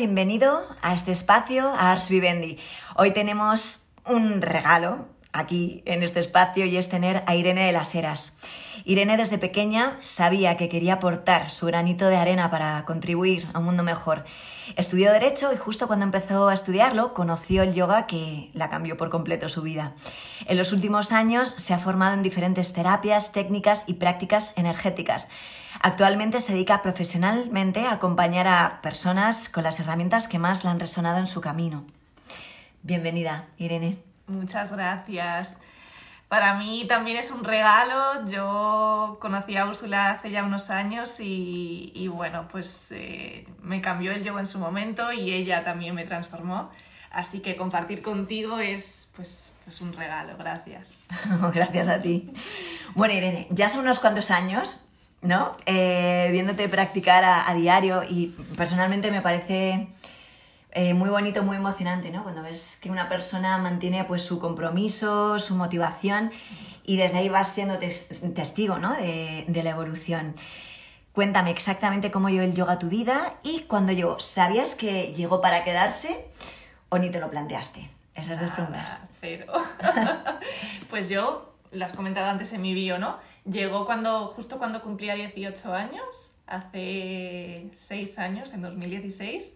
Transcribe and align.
Bienvenido 0.00 0.66
a 0.80 0.94
este 0.94 1.12
espacio, 1.12 1.68
a 1.68 1.92
Ars 1.92 2.08
Vivendi. 2.08 2.56
Hoy 2.96 3.10
tenemos 3.10 3.84
un 4.06 4.40
regalo 4.40 5.04
aquí 5.30 5.82
en 5.84 6.02
este 6.02 6.20
espacio 6.20 6.64
y 6.64 6.78
es 6.78 6.88
tener 6.88 7.22
a 7.26 7.34
Irene 7.34 7.66
de 7.66 7.72
las 7.72 7.94
Heras. 7.94 8.34
Irene 8.84 9.16
desde 9.16 9.38
pequeña 9.38 9.98
sabía 10.02 10.56
que 10.56 10.68
quería 10.68 10.94
aportar 10.94 11.50
su 11.50 11.66
granito 11.66 12.06
de 12.06 12.16
arena 12.16 12.50
para 12.50 12.84
contribuir 12.84 13.48
a 13.52 13.58
un 13.58 13.66
mundo 13.66 13.82
mejor. 13.82 14.24
Estudió 14.76 15.12
Derecho 15.12 15.52
y 15.52 15.56
justo 15.56 15.86
cuando 15.86 16.04
empezó 16.04 16.48
a 16.48 16.54
estudiarlo 16.54 17.14
conoció 17.14 17.62
el 17.62 17.74
yoga 17.74 18.06
que 18.06 18.50
la 18.52 18.70
cambió 18.70 18.96
por 18.96 19.10
completo 19.10 19.48
su 19.48 19.62
vida. 19.62 19.92
En 20.46 20.56
los 20.56 20.72
últimos 20.72 21.12
años 21.12 21.54
se 21.56 21.74
ha 21.74 21.78
formado 21.78 22.14
en 22.14 22.22
diferentes 22.22 22.72
terapias, 22.72 23.32
técnicas 23.32 23.84
y 23.86 23.94
prácticas 23.94 24.52
energéticas. 24.56 25.28
Actualmente 25.80 26.40
se 26.40 26.52
dedica 26.52 26.82
profesionalmente 26.82 27.86
a 27.86 27.92
acompañar 27.92 28.48
a 28.48 28.80
personas 28.82 29.48
con 29.48 29.64
las 29.64 29.80
herramientas 29.80 30.28
que 30.28 30.38
más 30.38 30.64
le 30.64 30.70
han 30.70 30.80
resonado 30.80 31.18
en 31.18 31.26
su 31.26 31.40
camino. 31.40 31.84
Bienvenida, 32.82 33.46
Irene. 33.58 33.98
Muchas 34.26 34.72
gracias. 34.72 35.58
Para 36.30 36.54
mí 36.54 36.84
también 36.86 37.16
es 37.16 37.32
un 37.32 37.42
regalo. 37.42 38.24
Yo 38.30 39.18
conocí 39.20 39.56
a 39.56 39.66
Úrsula 39.66 40.12
hace 40.12 40.30
ya 40.30 40.44
unos 40.44 40.70
años 40.70 41.16
y, 41.18 42.06
bueno, 42.06 42.46
pues 42.46 42.92
eh, 42.92 43.48
me 43.64 43.80
cambió 43.80 44.12
el 44.12 44.22
yoga 44.22 44.38
en 44.38 44.46
su 44.46 44.60
momento 44.60 45.12
y 45.12 45.32
ella 45.32 45.64
también 45.64 45.92
me 45.92 46.04
transformó. 46.04 46.70
Así 47.10 47.40
que 47.40 47.56
compartir 47.56 48.00
contigo 48.00 48.60
es 48.60 49.10
pues, 49.16 49.52
pues 49.64 49.80
un 49.80 49.92
regalo. 49.92 50.36
Gracias. 50.38 50.96
Gracias 51.52 51.88
a 51.88 52.00
ti. 52.00 52.30
Bueno, 52.94 53.12
Irene, 53.12 53.48
ya 53.50 53.68
son 53.68 53.80
unos 53.80 53.98
cuantos 53.98 54.30
años, 54.30 54.84
¿no? 55.22 55.50
Eh, 55.66 56.28
viéndote 56.30 56.68
practicar 56.68 57.24
a 57.24 57.52
diario 57.54 58.04
y 58.08 58.28
personalmente 58.56 59.10
me 59.10 59.20
parece 59.20 59.88
eh, 60.72 60.94
muy 60.94 61.10
bonito, 61.10 61.42
muy 61.42 61.56
emocionante, 61.56 62.10
¿no? 62.10 62.22
Cuando 62.22 62.42
ves 62.42 62.78
que 62.80 62.90
una 62.90 63.08
persona 63.08 63.58
mantiene 63.58 64.04
pues 64.04 64.22
su 64.22 64.38
compromiso, 64.38 65.38
su 65.38 65.56
motivación 65.56 66.30
y 66.84 66.96
desde 66.96 67.18
ahí 67.18 67.28
vas 67.28 67.52
siendo 67.52 67.78
testigo, 67.78 68.78
¿no? 68.78 68.94
De, 68.94 69.62
la 69.64 69.70
evolución. 69.70 70.34
Cuéntame 71.12 71.50
exactamente 71.50 72.12
cómo 72.12 72.28
llegó 72.28 72.42
el 72.42 72.54
yoga 72.54 72.74
a 72.74 72.78
tu 72.78 72.88
vida 72.88 73.34
y 73.42 73.62
cuando 73.62 73.92
llegó, 73.92 74.20
¿sabías 74.20 74.76
que 74.76 75.12
llegó 75.12 75.40
para 75.40 75.64
quedarse 75.64 76.28
o 76.88 76.98
ni 76.98 77.10
te 77.10 77.18
lo 77.18 77.30
planteaste? 77.30 77.90
Esas 78.14 78.40
dos 78.40 78.50
preguntas. 78.52 79.02
Cero. 79.20 79.52
pues 80.90 81.08
yo, 81.08 81.52
lo 81.72 81.84
has 81.84 81.94
comentado 81.94 82.30
antes 82.30 82.52
en 82.52 82.62
mi 82.62 82.74
bio, 82.74 82.98
¿no? 82.98 83.18
Llegó 83.44 83.86
cuando, 83.86 84.28
justo 84.28 84.58
cuando 84.58 84.82
cumplía 84.82 85.14
18 85.14 85.74
años, 85.74 86.36
hace 86.46 87.70
6 87.74 88.18
años, 88.20 88.52
en 88.54 88.62
2016 88.62 89.54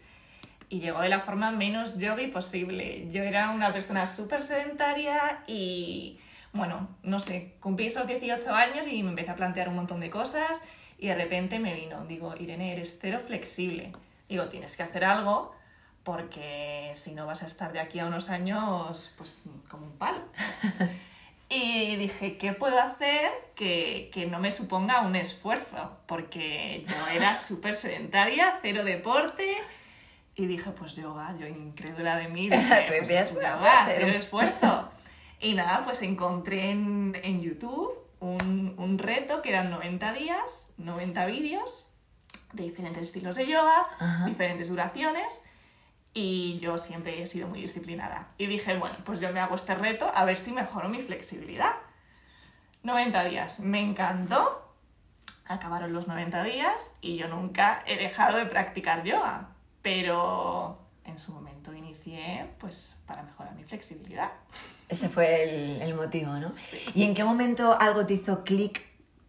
y 0.74 0.80
llegó 0.80 1.02
de 1.02 1.08
la 1.08 1.20
forma 1.20 1.52
menos 1.52 1.98
yogi 1.98 2.26
posible. 2.26 3.08
Yo 3.12 3.22
era 3.22 3.50
una 3.50 3.72
persona 3.72 4.08
súper 4.08 4.42
sedentaria 4.42 5.44
y, 5.46 6.18
bueno, 6.52 6.88
no 7.04 7.20
sé, 7.20 7.54
cumplí 7.60 7.86
esos 7.86 8.08
18 8.08 8.52
años 8.52 8.88
y 8.88 9.00
me 9.04 9.10
empecé 9.10 9.30
a 9.30 9.36
plantear 9.36 9.68
un 9.68 9.76
montón 9.76 10.00
de 10.00 10.10
cosas 10.10 10.60
y 10.98 11.06
de 11.06 11.14
repente 11.14 11.60
me 11.60 11.74
vino, 11.74 12.04
digo, 12.06 12.34
Irene, 12.36 12.72
eres 12.72 12.98
cero 13.00 13.20
flexible. 13.24 13.92
Digo, 14.28 14.46
tienes 14.46 14.76
que 14.76 14.82
hacer 14.82 15.04
algo 15.04 15.54
porque 16.02 16.90
si 16.96 17.14
no 17.14 17.24
vas 17.24 17.44
a 17.44 17.46
estar 17.46 17.72
de 17.72 17.78
aquí 17.78 18.00
a 18.00 18.06
unos 18.06 18.28
años, 18.28 19.14
pues 19.16 19.44
como 19.68 19.86
un 19.86 19.96
palo. 19.96 20.22
Y 21.50 21.96
dije, 21.96 22.38
¿qué 22.38 22.54
puedo 22.54 22.80
hacer 22.80 23.30
que, 23.54 24.10
que, 24.12 24.24
no 24.26 24.40
me 24.40 24.50
suponga 24.50 25.02
un 25.02 25.14
esfuerzo? 25.14 25.98
Porque 26.06 26.84
yo 26.88 27.14
era 27.14 27.36
súper 27.36 27.74
sedentaria, 27.74 28.58
cero 28.62 28.82
deporte, 28.82 29.58
y 30.36 30.46
dije, 30.46 30.70
pues 30.70 30.94
yoga, 30.94 31.34
yo 31.38 31.46
incrédula 31.46 32.16
de 32.16 32.28
mí, 32.28 32.48
dije, 32.50 32.84
pues, 32.88 33.30
yoga, 33.30 33.82
hacer 33.82 34.04
un 34.04 34.10
esfuerzo. 34.10 34.90
Y 35.40 35.52
nada, 35.52 35.82
pues 35.84 36.00
encontré 36.00 36.70
en, 36.70 37.14
en 37.22 37.42
YouTube 37.42 37.92
un, 38.18 38.74
un, 38.78 38.98
reto 38.98 39.42
que 39.42 39.50
eran 39.50 39.68
90 39.68 40.12
días, 40.14 40.72
90 40.78 41.26
vídeos 41.26 41.92
de 42.54 42.62
diferentes 42.62 43.02
estilos 43.02 43.34
de 43.34 43.48
yoga, 43.48 44.24
diferentes 44.24 44.70
duraciones, 44.70 45.42
y 46.14 46.58
yo 46.60 46.78
siempre 46.78 47.20
he 47.20 47.26
sido 47.26 47.48
muy 47.48 47.60
disciplinada. 47.60 48.26
Y 48.38 48.46
dije, 48.46 48.78
bueno, 48.78 48.96
pues 49.04 49.20
yo 49.20 49.32
me 49.32 49.40
hago 49.40 49.56
este 49.56 49.74
reto 49.74 50.10
a 50.14 50.24
ver 50.24 50.38
si 50.38 50.52
mejoro 50.52 50.88
mi 50.88 51.02
flexibilidad. 51.02 51.74
90 52.82 53.24
días, 53.24 53.60
me 53.60 53.80
encantó, 53.80 54.72
acabaron 55.46 55.92
los 55.92 56.06
90 56.06 56.42
días 56.44 56.94
y 57.02 57.16
yo 57.16 57.28
nunca 57.28 57.82
he 57.86 57.96
dejado 57.96 58.38
de 58.38 58.46
practicar 58.46 59.02
yoga 59.02 59.53
pero 59.84 60.78
en 61.04 61.18
su 61.18 61.30
momento 61.30 61.74
inicié 61.74 62.46
pues 62.58 62.96
para 63.06 63.22
mejorar 63.22 63.54
mi 63.54 63.64
flexibilidad. 63.64 64.32
Ese 64.88 65.10
fue 65.10 65.82
el, 65.84 65.94
motivo, 65.94 66.32
¿no? 66.32 66.52
¿Y 66.94 67.02
en 67.04 67.14
qué 67.14 67.22
momento 67.22 67.78
algo 67.78 68.06
te 68.06 68.14
hizo 68.14 68.44
clic, 68.44 68.82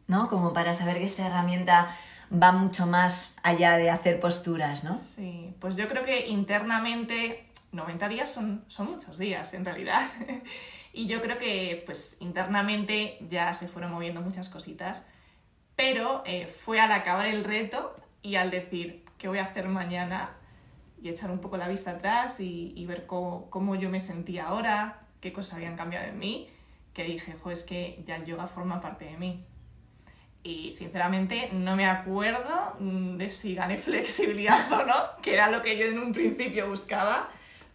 ¿no? 0.08 0.30
Como 0.30 0.54
para 0.54 0.74
saber 0.74 0.98
que 0.98 1.04
esta 1.04 1.28
herramienta 1.28 1.94
va 2.32 2.54
mucho 2.54 2.88
más 2.88 3.34
allá 3.44 3.76
de 3.76 3.90
hacer 3.90 4.22
posturas, 4.22 4.86
¿no? 4.86 4.98
Sí, 5.18 5.54
pues 5.60 5.76
yo 5.76 5.90
creo 5.90 6.06
que 6.06 6.28
internamente 6.28 7.46
90 7.74 8.08
días 8.08 8.32
son, 8.32 8.64
son 8.70 8.92
muchos 8.92 9.18
días 9.18 9.54
en 9.54 9.66
realidad. 9.66 10.08
y 10.94 11.08
yo 11.08 11.22
creo 11.22 11.38
que 11.38 11.84
pues 11.86 12.16
internamente 12.22 13.18
ya 13.30 13.54
se 13.54 13.68
fueron 13.68 13.92
moviendo 13.92 14.22
muchas 14.22 14.48
cositas, 14.48 15.04
pero 15.76 16.24
eh, 16.26 16.48
fue 16.48 16.80
al 16.80 16.94
acabar 16.94 17.26
el 17.26 17.44
reto 17.44 17.94
y 18.22 18.36
al 18.38 18.52
decir, 18.52 19.04
¿qué 19.18 19.28
voy 19.28 19.40
a 19.40 19.46
hacer 19.46 19.68
mañana? 19.68 20.32
Y 21.06 21.10
echar 21.10 21.30
un 21.30 21.38
poco 21.38 21.56
la 21.56 21.68
vista 21.68 21.92
atrás 21.92 22.40
y, 22.40 22.84
ver 22.88 23.06
cómo, 23.06 23.76
yo 23.76 23.92
me 23.92 24.00
sentía 24.00 24.48
ahora, 24.48 25.02
qué 25.22 25.32
cosas 25.32 25.58
habían 25.58 25.76
cambiado 25.76 26.08
en 26.08 26.18
mí, 26.18 26.50
que 26.96 27.04
dije, 27.04 27.34
jo, 27.34 27.52
es 27.52 27.62
que 27.62 28.04
ya 28.08 28.16
el 28.16 28.26
yoga 28.26 28.48
forma 28.48 28.82
parte 28.82 29.06
de 29.06 29.16
mí. 29.16 29.46
Y 30.42 30.72
sinceramente 30.72 31.52
no 31.54 31.76
me 31.76 31.86
acuerdo 31.86 32.76
mm, 32.80 33.18
de 33.18 33.30
si 33.30 33.54
gané 33.54 33.78
flexibilidad 33.90 34.72
o 34.72 34.84
no, 34.84 34.96
que 35.22 35.36
era 35.36 35.52
lo 35.52 35.62
que 35.62 35.78
yo 35.78 35.86
en 35.86 36.00
un 36.00 36.12
principio 36.12 36.68
buscaba, 36.68 37.30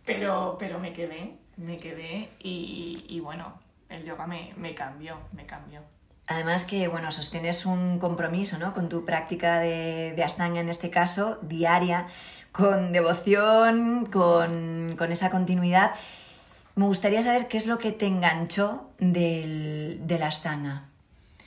pero, 0.04 0.56
pero 0.58 0.80
me 0.80 0.92
quedé, 0.92 1.36
me 1.56 1.76
quedé 1.76 2.30
y, 2.40 3.04
y 3.08 3.20
bueno, 3.20 3.60
el 3.88 4.04
yoga 4.04 4.26
me, 4.26 4.54
me 4.56 4.74
cambió, 4.74 5.18
me 5.34 5.46
cambió. 5.46 5.82
Además 6.30 6.64
que, 6.64 6.86
bueno, 6.86 7.10
sostienes 7.10 7.66
un 7.66 7.98
compromiso, 7.98 8.56
¿no? 8.56 8.72
Con 8.72 8.88
tu 8.88 9.04
práctica 9.04 9.58
de, 9.58 10.12
de 10.14 10.22
Ashtanga, 10.22 10.60
en 10.60 10.68
este 10.68 10.88
caso, 10.88 11.40
diaria, 11.42 12.06
con 12.52 12.92
devoción, 12.92 14.06
con, 14.06 14.96
esa 15.10 15.30
continuidad. 15.30 15.92
Me 16.74 16.84
gustaría 16.84 17.22
saber 17.22 17.48
qué 17.48 17.56
es 17.56 17.66
lo 17.66 17.78
que 17.78 17.92
te 17.92 18.06
enganchó 18.06 18.90
del, 18.98 20.00
de 20.06 20.18
la 20.18 20.28
Ashtanga. 20.28 20.84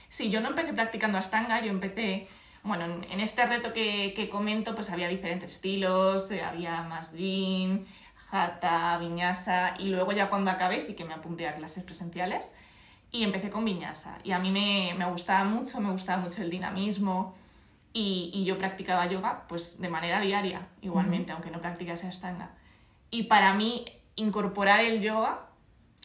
Sí, 0.10 0.30
yo 0.30 0.42
no 0.42 0.50
empecé 0.50 0.74
practicando 0.74 1.18
Ashtanga, 1.18 1.62
yo 1.62 1.72
empecé, 1.72 2.28
bueno, 2.64 2.86
en, 2.86 3.20
este 3.20 3.46
reto 3.46 3.74
que, 3.74 4.14
que, 4.16 4.30
comento, 4.30 4.76
pues 4.76 4.92
había 4.92 5.08
diferentes 5.08 5.52
estilos, 5.52 6.30
eh, 6.32 6.44
había 6.44 6.84
más 6.84 7.14
yin, 7.14 7.88
hatha, 8.32 8.98
viñasa, 8.98 9.76
y 9.80 9.90
luego 9.90 10.12
ya 10.12 10.30
cuando 10.30 10.52
acabé 10.52 10.82
sí 10.82 10.94
que 10.94 11.06
me 11.06 11.14
apunté 11.14 11.48
a 11.48 11.56
clases 11.56 11.84
presenciales 11.84 12.52
y 13.12 13.24
empecé 13.24 13.50
con 13.50 13.66
viñasa. 13.66 14.20
Y 14.24 14.32
a 14.32 14.40
mí 14.40 14.52
me, 14.52 14.94
me 14.98 15.06
gustaba 15.06 15.44
mucho, 15.44 15.80
me 15.80 15.92
gustaba 15.92 16.22
mucho 16.22 16.42
el 16.42 16.50
dinamismo 16.50 17.36
y, 17.94 18.32
y, 18.34 18.44
yo 18.44 18.58
practicaba 18.58 19.06
yoga 19.06 19.46
pues 19.48 19.80
de 19.80 19.88
manera 19.88 20.20
diaria, 20.20 20.68
igualmente, 20.82 21.32
aunque 21.32 21.52
no 21.52 21.62
practicase 21.62 22.08
Ashtanga. 22.08 22.50
Y 23.12 23.24
para 23.24 23.54
mí 23.54 23.86
incorporar 24.16 24.80
el 24.80 25.02
yoga 25.02 25.42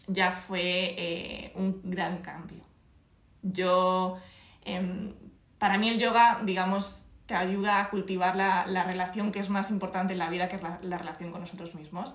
ya 0.07 0.33
fue 0.33 0.95
eh, 0.99 1.53
un 1.55 1.81
gran 1.85 2.19
cambio. 2.19 2.63
Yo, 3.43 4.19
em, 4.65 5.15
para 5.59 5.79
mí 5.79 5.89
el 5.89 5.99
yoga, 5.99 6.41
digamos, 6.45 7.03
te 7.27 7.35
ayuda 7.35 7.81
a 7.81 7.91
cultivar 7.91 8.37
la, 8.37 8.67
la, 8.67 8.85
relación 8.85 9.33
que 9.33 9.39
es 9.39 9.51
más 9.51 9.71
importante 9.71 10.15
en 10.15 10.19
la 10.19 10.31
vida, 10.31 10.49
que 10.49 10.57
es 10.57 10.63
la, 10.63 10.79
la 10.83 10.99
relación 10.99 11.31
con 11.31 11.43
nosotros 11.43 11.75
mismos. 11.75 12.15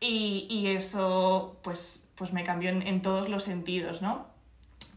Y, 0.00 0.46
y, 0.48 0.68
eso, 0.68 1.58
pues, 1.62 2.08
pues 2.14 2.32
me 2.32 2.44
cambió 2.44 2.70
en, 2.70 2.82
en, 2.86 3.02
todos 3.02 3.28
los 3.28 3.44
sentidos, 3.44 4.02
¿no? 4.02 4.26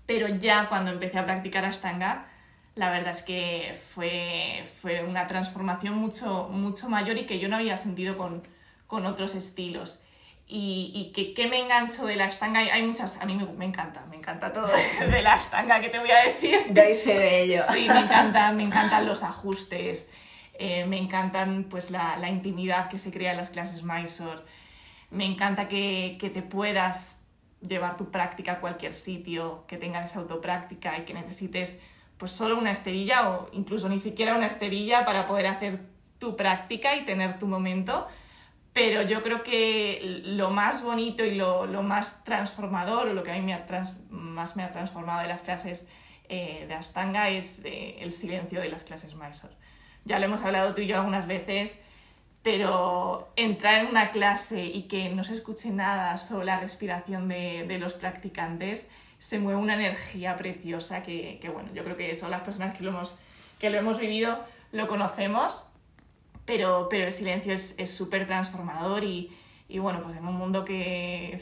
Pero 0.05 0.27
ya 0.27 0.69
cuando 0.69 0.91
empecé 0.91 1.19
a 1.19 1.25
practicar 1.25 1.65
Ashtanga, 1.65 2.27
la 2.75 2.91
verdad 2.91 3.13
es 3.13 3.23
que 3.23 3.79
fue, 3.93 4.67
fue 4.81 5.03
una 5.03 5.27
transformación 5.27 5.95
mucho, 5.95 6.49
mucho 6.51 6.89
mayor 6.89 7.17
y 7.17 7.25
que 7.25 7.39
yo 7.39 7.47
no 7.47 7.55
había 7.55 7.77
sentido 7.77 8.17
con, 8.17 8.43
con 8.87 9.05
otros 9.05 9.33
estilos. 9.35 10.01
Y, 10.47 10.91
y 10.93 11.11
que, 11.11 11.33
que, 11.33 11.47
me 11.47 11.59
engancho 11.59 12.05
de 12.05 12.15
la 12.15 12.27
estanga, 12.27 12.59
hay, 12.59 12.83
muchas, 12.83 13.19
a 13.19 13.25
mí 13.25 13.33
me, 13.35 13.45
me, 13.53 13.65
encanta, 13.65 14.05
me 14.11 14.17
encanta 14.17 14.53
todo 14.53 14.67
de, 14.99 15.21
la 15.23 15.37
estanga, 15.37 15.79
¿qué 15.81 15.89
te 15.89 15.97
voy 15.97 16.11
a 16.11 16.23
decir? 16.27 16.65
Doy 16.69 16.95
fe 16.95 17.17
de 17.17 17.41
ello. 17.41 17.63
Sí, 17.73 17.87
me 17.89 18.01
encantan, 18.01 18.55
me 18.55 18.63
encantan 18.63 19.07
los 19.07 19.23
ajustes, 19.23 20.07
eh, 20.53 20.85
me 20.85 20.99
encantan 20.99 21.65
pues 21.67 21.89
la, 21.89 22.17
la, 22.17 22.29
intimidad 22.29 22.89
que 22.89 22.99
se 22.99 23.11
crea 23.11 23.31
en 23.31 23.37
las 23.37 23.49
clases 23.49 23.81
Mysore, 23.81 24.41
me 25.09 25.25
encanta 25.25 25.67
que, 25.67 26.17
que 26.19 26.29
te 26.29 26.43
puedas 26.43 27.23
llevar 27.61 27.97
tu 27.97 28.11
práctica 28.11 28.53
a 28.53 28.59
cualquier 28.59 28.93
sitio, 28.93 29.63
que 29.67 29.77
tengas 29.77 30.15
autopráctica 30.15 30.95
y 30.99 31.05
que 31.05 31.15
necesites 31.15 31.81
pues 32.17 32.31
solo 32.31 32.57
una 32.57 32.71
esterilla 32.71 33.29
o 33.29 33.49
incluso 33.53 33.89
ni 33.89 33.99
siquiera 33.99 34.35
una 34.35 34.47
esterilla 34.47 35.05
para 35.05 35.25
poder 35.27 35.47
hacer 35.47 35.79
tu 36.19 36.35
práctica 36.35 36.95
y 36.95 37.05
tener 37.05 37.39
tu 37.39 37.47
momento, 37.47 38.07
pero 38.73 39.01
yo 39.01 39.21
creo 39.21 39.43
que 39.43 40.21
lo 40.25 40.49
más 40.49 40.83
bonito 40.83 41.23
y 41.23 41.35
lo, 41.35 41.65
lo 41.65 41.83
más 41.83 42.23
transformador, 42.23 43.07
o 43.07 43.13
lo 43.13 43.23
que 43.23 43.31
a 43.31 43.35
mí 43.35 43.41
me 43.41 43.53
ha 43.53 43.65
más 44.09 44.55
me 44.55 44.63
ha 44.63 44.71
transformado 44.71 45.21
de 45.21 45.27
las 45.27 45.43
clases 45.43 45.87
eh, 46.27 46.65
de 46.67 46.73
Astanga 46.73 47.29
es 47.29 47.63
eh, 47.65 47.97
el 47.99 48.11
silencio 48.11 48.59
de 48.61 48.69
las 48.69 48.83
clases 48.83 49.15
Mysore. 49.15 49.53
Ya 50.05 50.19
lo 50.19 50.25
hemos 50.25 50.43
hablado 50.43 50.73
tú 50.73 50.81
y 50.81 50.87
yo 50.87 50.97
algunas 50.97 51.27
veces, 51.27 51.79
pero 52.43 53.31
entrar 53.35 53.81
en 53.81 53.87
una 53.87 54.09
clase 54.09 54.63
y 54.65 54.83
que 54.83 55.09
no 55.09 55.23
se 55.23 55.33
escuche 55.33 55.69
nada 55.69 56.17
sobre 56.17 56.45
la 56.45 56.59
respiración 56.59 57.27
de, 57.27 57.65
de 57.67 57.79
los 57.79 57.93
practicantes, 57.93 58.89
se 59.25 59.39
mueve 59.39 59.59
una 59.59 59.73
energía 59.73 60.37
preciosa 60.37 61.01
que, 61.01 61.39
que, 61.41 61.49
bueno, 61.49 61.69
yo 61.73 61.83
creo 61.83 61.97
que 61.97 62.15
son 62.15 62.29
las 62.29 62.43
personas 62.43 62.77
que 62.77 62.83
lo 62.83 62.91
hemos, 62.91 63.17
que 63.57 63.71
lo 63.71 63.77
hemos 63.79 63.97
vivido, 63.97 64.37
lo 64.71 64.87
conocemos, 64.87 65.65
pero, 66.45 66.89
pero 66.91 67.07
el 67.07 67.11
silencio 67.11 67.51
es 67.51 67.89
súper 67.89 68.27
transformador 68.27 69.03
y, 69.03 69.31
y, 69.67 69.79
bueno, 69.79 70.03
pues 70.03 70.15
en 70.15 70.27
un 70.27 70.35
mundo 70.35 70.63
que 70.63 71.41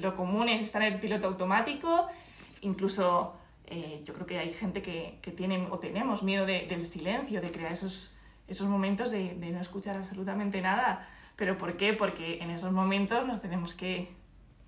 lo 0.00 0.16
común 0.16 0.48
es 0.48 0.62
estar 0.62 0.82
en 0.82 0.94
el 0.94 0.98
piloto 0.98 1.28
automático, 1.28 2.08
incluso 2.62 3.36
eh, 3.68 4.02
yo 4.04 4.12
creo 4.12 4.26
que 4.26 4.40
hay 4.40 4.52
gente 4.52 4.82
que, 4.82 5.20
que 5.22 5.30
tiene 5.30 5.68
o 5.70 5.78
tenemos 5.78 6.24
miedo 6.24 6.46
de, 6.46 6.66
del 6.66 6.84
silencio, 6.84 7.40
de 7.40 7.52
crear 7.52 7.70
esos, 7.70 8.12
esos 8.48 8.66
momentos 8.66 9.12
de, 9.12 9.36
de, 9.36 9.50
no 9.52 9.60
escuchar 9.60 9.96
absolutamente 9.96 10.60
nada. 10.60 11.08
¿Pero 11.36 11.58
por 11.58 11.76
qué? 11.76 11.92
Porque 11.92 12.38
en 12.42 12.50
esos 12.50 12.72
momentos 12.72 13.24
nos 13.24 13.40
tenemos 13.40 13.72
que 13.72 14.12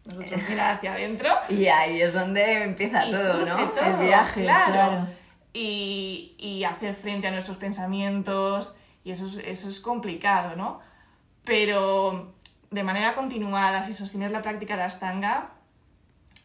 nosotros 0.07 0.41
mirar 0.49 0.77
hacia 0.77 0.93
adentro. 0.95 1.31
Y 1.49 1.67
ahí 1.67 2.01
es 2.01 2.13
donde 2.13 2.65
empieza 2.65 3.05
todo, 3.11 3.45
¿no? 3.45 3.71
Todo, 3.71 3.85
el 3.85 4.07
viaje, 4.07 4.43
claro. 4.43 4.73
claro. 4.73 5.07
Y, 5.53 6.35
y, 6.39 6.65
hacer 6.65 6.95
frente 6.95 7.29
a 7.29 7.31
nuestros 7.31 7.57
pensamientos, 7.57 8.77
y 9.05 9.11
eso 9.11 9.27
es, 9.27 9.39
eso 9.39 9.71
es 9.71 9.81
complicado, 9.81 10.55
¿no? 10.55 10.81
Pero 11.45 12.35
de 12.71 12.83
manera 12.83 13.15
continuada, 13.15 13.83
si 13.83 13.95
sostienes 13.95 14.33
la 14.33 14.43
práctica 14.43 14.77
de 14.77 14.83
Astanga, 14.83 15.51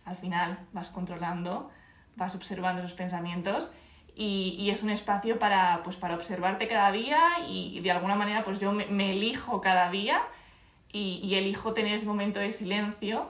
al 0.05 0.15
final 0.17 0.59
vas 0.71 0.89
controlando 0.89 1.69
vas 2.15 2.35
observando 2.35 2.81
los 2.81 2.93
pensamientos 2.93 3.71
y, 4.15 4.55
y, 4.59 4.69
es 4.69 4.83
un 4.83 4.89
espacio 4.89 5.39
para, 5.39 5.81
pues, 5.83 5.95
para 5.95 6.15
observarte 6.15 6.67
cada 6.67 6.91
día 6.91 7.19
y, 7.47 7.79
de 7.79 7.91
alguna 7.91 8.15
manera 8.15 8.43
pues 8.43 8.59
yo 8.59 8.73
me, 8.73 8.85
me 8.87 9.11
elijo 9.11 9.61
cada 9.61 9.89
día 9.89 10.21
y, 10.91 11.21
y, 11.23 11.35
elijo 11.35 11.73
tener 11.73 11.93
ese 11.93 12.05
momento 12.05 12.39
de 12.39 12.51
silencio 12.51 13.29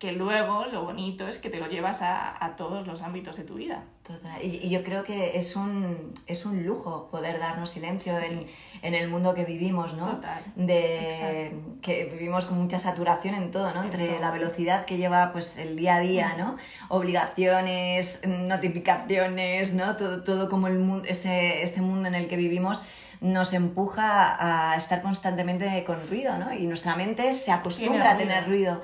que 0.00 0.12
luego 0.12 0.64
lo 0.64 0.82
bonito 0.82 1.28
es 1.28 1.36
que 1.36 1.50
te 1.50 1.60
lo 1.60 1.68
llevas 1.68 2.00
a, 2.00 2.42
a 2.42 2.56
todos 2.56 2.86
los 2.86 3.02
ámbitos 3.02 3.36
de 3.36 3.44
tu 3.44 3.56
vida. 3.56 3.84
Total. 4.02 4.42
Y, 4.42 4.56
y, 4.56 4.70
yo 4.70 4.82
creo 4.82 5.04
que 5.04 5.36
es 5.36 5.56
un, 5.56 6.14
es 6.26 6.46
un 6.46 6.64
lujo 6.64 7.08
poder 7.10 7.38
darnos 7.38 7.68
silencio 7.68 8.18
sí. 8.18 8.24
en, 8.24 8.46
en, 8.80 8.94
el 8.94 9.10
mundo 9.10 9.34
que 9.34 9.44
vivimos, 9.44 9.92
¿no? 9.92 10.06
Total. 10.06 10.42
De 10.56 11.04
Exacto. 11.04 11.80
que 11.82 12.04
vivimos 12.06 12.46
con 12.46 12.58
mucha 12.58 12.78
saturación 12.78 13.34
en 13.34 13.50
todo, 13.50 13.74
¿no? 13.74 13.80
En 13.80 13.84
Entre 13.88 14.08
todo. 14.08 14.20
la 14.20 14.30
velocidad 14.30 14.86
que 14.86 14.96
lleva 14.96 15.30
pues 15.32 15.58
el 15.58 15.76
día 15.76 15.96
a 15.96 16.00
día, 16.00 16.34
¿no? 16.38 16.56
Obligaciones, 16.88 18.26
notificaciones, 18.26 19.74
¿no? 19.74 19.96
Todo, 19.96 20.24
todo 20.24 20.48
como 20.48 20.68
el 20.68 20.78
mundo, 20.78 21.06
este, 21.06 21.62
este 21.62 21.82
mundo 21.82 22.08
en 22.08 22.14
el 22.14 22.26
que 22.26 22.36
vivimos 22.36 22.80
nos 23.20 23.52
empuja 23.52 24.72
a 24.72 24.76
estar 24.76 25.02
constantemente 25.02 25.84
con 25.84 25.98
ruido, 26.08 26.38
¿no? 26.38 26.54
Y 26.54 26.66
nuestra 26.66 26.96
mente 26.96 27.34
se 27.34 27.52
acostumbra 27.52 28.12
a 28.12 28.16
tener 28.16 28.46
ruido. 28.46 28.80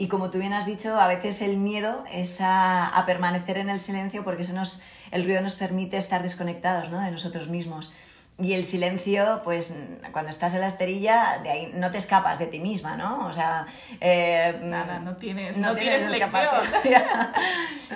Y 0.00 0.08
como 0.08 0.30
tú 0.30 0.38
bien 0.38 0.54
has 0.54 0.64
dicho, 0.64 0.98
a 0.98 1.06
veces 1.08 1.42
el 1.42 1.58
miedo 1.58 2.04
es 2.10 2.40
a, 2.40 2.86
a 2.86 3.04
permanecer 3.04 3.58
en 3.58 3.68
el 3.68 3.78
silencio 3.78 4.24
porque 4.24 4.40
eso 4.40 4.54
nos, 4.54 4.80
el 5.10 5.24
ruido 5.24 5.42
nos 5.42 5.54
permite 5.54 5.98
estar 5.98 6.22
desconectados 6.22 6.88
¿no? 6.88 7.02
de 7.02 7.10
nosotros 7.10 7.48
mismos. 7.48 7.92
Y 8.38 8.54
el 8.54 8.64
silencio, 8.64 9.42
pues 9.44 9.76
cuando 10.10 10.30
estás 10.30 10.54
en 10.54 10.62
la 10.62 10.68
esterilla, 10.68 11.40
de 11.42 11.50
ahí 11.50 11.70
no 11.74 11.90
te 11.90 11.98
escapas 11.98 12.38
de 12.38 12.46
ti 12.46 12.60
misma, 12.60 12.96
¿no? 12.96 13.26
O 13.26 13.34
sea... 13.34 13.66
Eh, 14.00 14.58
Nada, 14.62 15.00
no 15.00 15.16
tienes, 15.16 15.58
no, 15.58 15.68
no 15.68 15.74
tienes, 15.74 16.08
tienes 16.08 16.32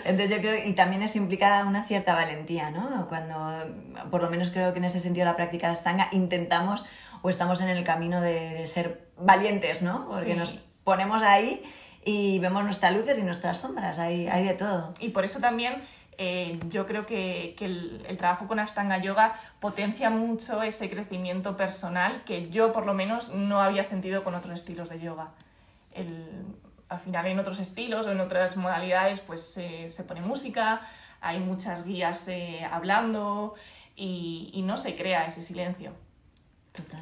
Entonces 0.05 0.29
yo 0.29 0.37
creo, 0.43 0.63
y 0.63 0.75
también 0.75 1.03
eso 1.03 1.17
implica 1.17 1.65
una 1.65 1.85
cierta 1.85 2.13
valentía, 2.13 2.71
¿no? 2.71 3.07
Cuando, 3.09 3.65
por 4.11 4.21
lo 4.21 4.29
menos 4.29 4.51
creo 4.51 4.75
que 4.75 4.79
en 4.79 4.85
ese 4.85 5.01
sentido 5.01 5.25
la 5.25 5.37
práctica 5.37 5.69
de 5.69 5.73
Astanga, 5.73 6.11
intentamos 6.13 6.85
o 7.23 7.31
estamos 7.31 7.63
en 7.63 7.71
el 7.71 7.83
camino 7.83 8.21
de, 8.21 8.51
de 8.51 8.67
ser 8.67 9.09
valientes, 9.17 9.81
¿no? 9.81 10.07
Porque 10.07 10.33
sí. 10.33 10.39
nos 10.39 10.59
ponemos 10.85 11.23
ahí 11.23 11.65
y 12.05 12.39
vemos 12.39 12.63
nuestras 12.65 12.95
luces 12.95 13.19
y 13.19 13.23
nuestras 13.23 13.59
sombras, 13.59 13.99
hay, 13.99 14.25
sí. 14.25 14.29
hay 14.29 14.45
de 14.45 14.55
todo. 14.55 14.93
Y 15.01 15.11
por 15.11 15.25
eso 15.25 15.41
también 15.41 15.83
eh, 16.19 16.61
yo 16.69 16.87
creo 16.87 17.07
que, 17.07 17.55
que 17.57 17.65
el, 17.65 18.05
el, 18.09 18.17
trabajo 18.17 18.47
con 18.47 18.59
Ashtanga 18.59 18.99
Yoga 18.99 19.35
potencia 19.61 20.11
mucho 20.11 20.63
ese 20.63 20.89
crecimiento 20.89 21.57
personal 21.57 22.23
que 22.25 22.51
yo 22.51 22.73
por 22.73 22.87
lo 22.87 22.95
menos 22.95 23.35
no 23.35 23.61
había 23.61 23.83
sentido 23.83 24.23
con 24.23 24.35
otros 24.35 24.55
estilos 24.61 24.91
de 24.91 25.01
yoga. 25.01 25.31
El, 25.93 26.45
al 26.89 27.01
final 27.01 27.27
en 27.27 27.39
otros 27.39 27.59
estilos 27.59 28.07
o 28.07 28.13
en 28.13 28.21
otras 28.21 28.57
modalidades 28.57 29.21
pues 29.21 29.57
eh, 29.57 29.91
se 29.91 30.05
pone 30.05 30.21
música, 30.21 30.83
hay 31.21 31.41
muchas 31.41 31.85
guías 31.85 32.29
eh, 32.29 32.67
hablando 32.71 33.55
y, 33.97 34.51
y 34.53 34.63
no 34.63 34.77
se 34.77 34.95
crea 34.95 35.27
ese 35.27 35.43
silencio. 35.43 35.93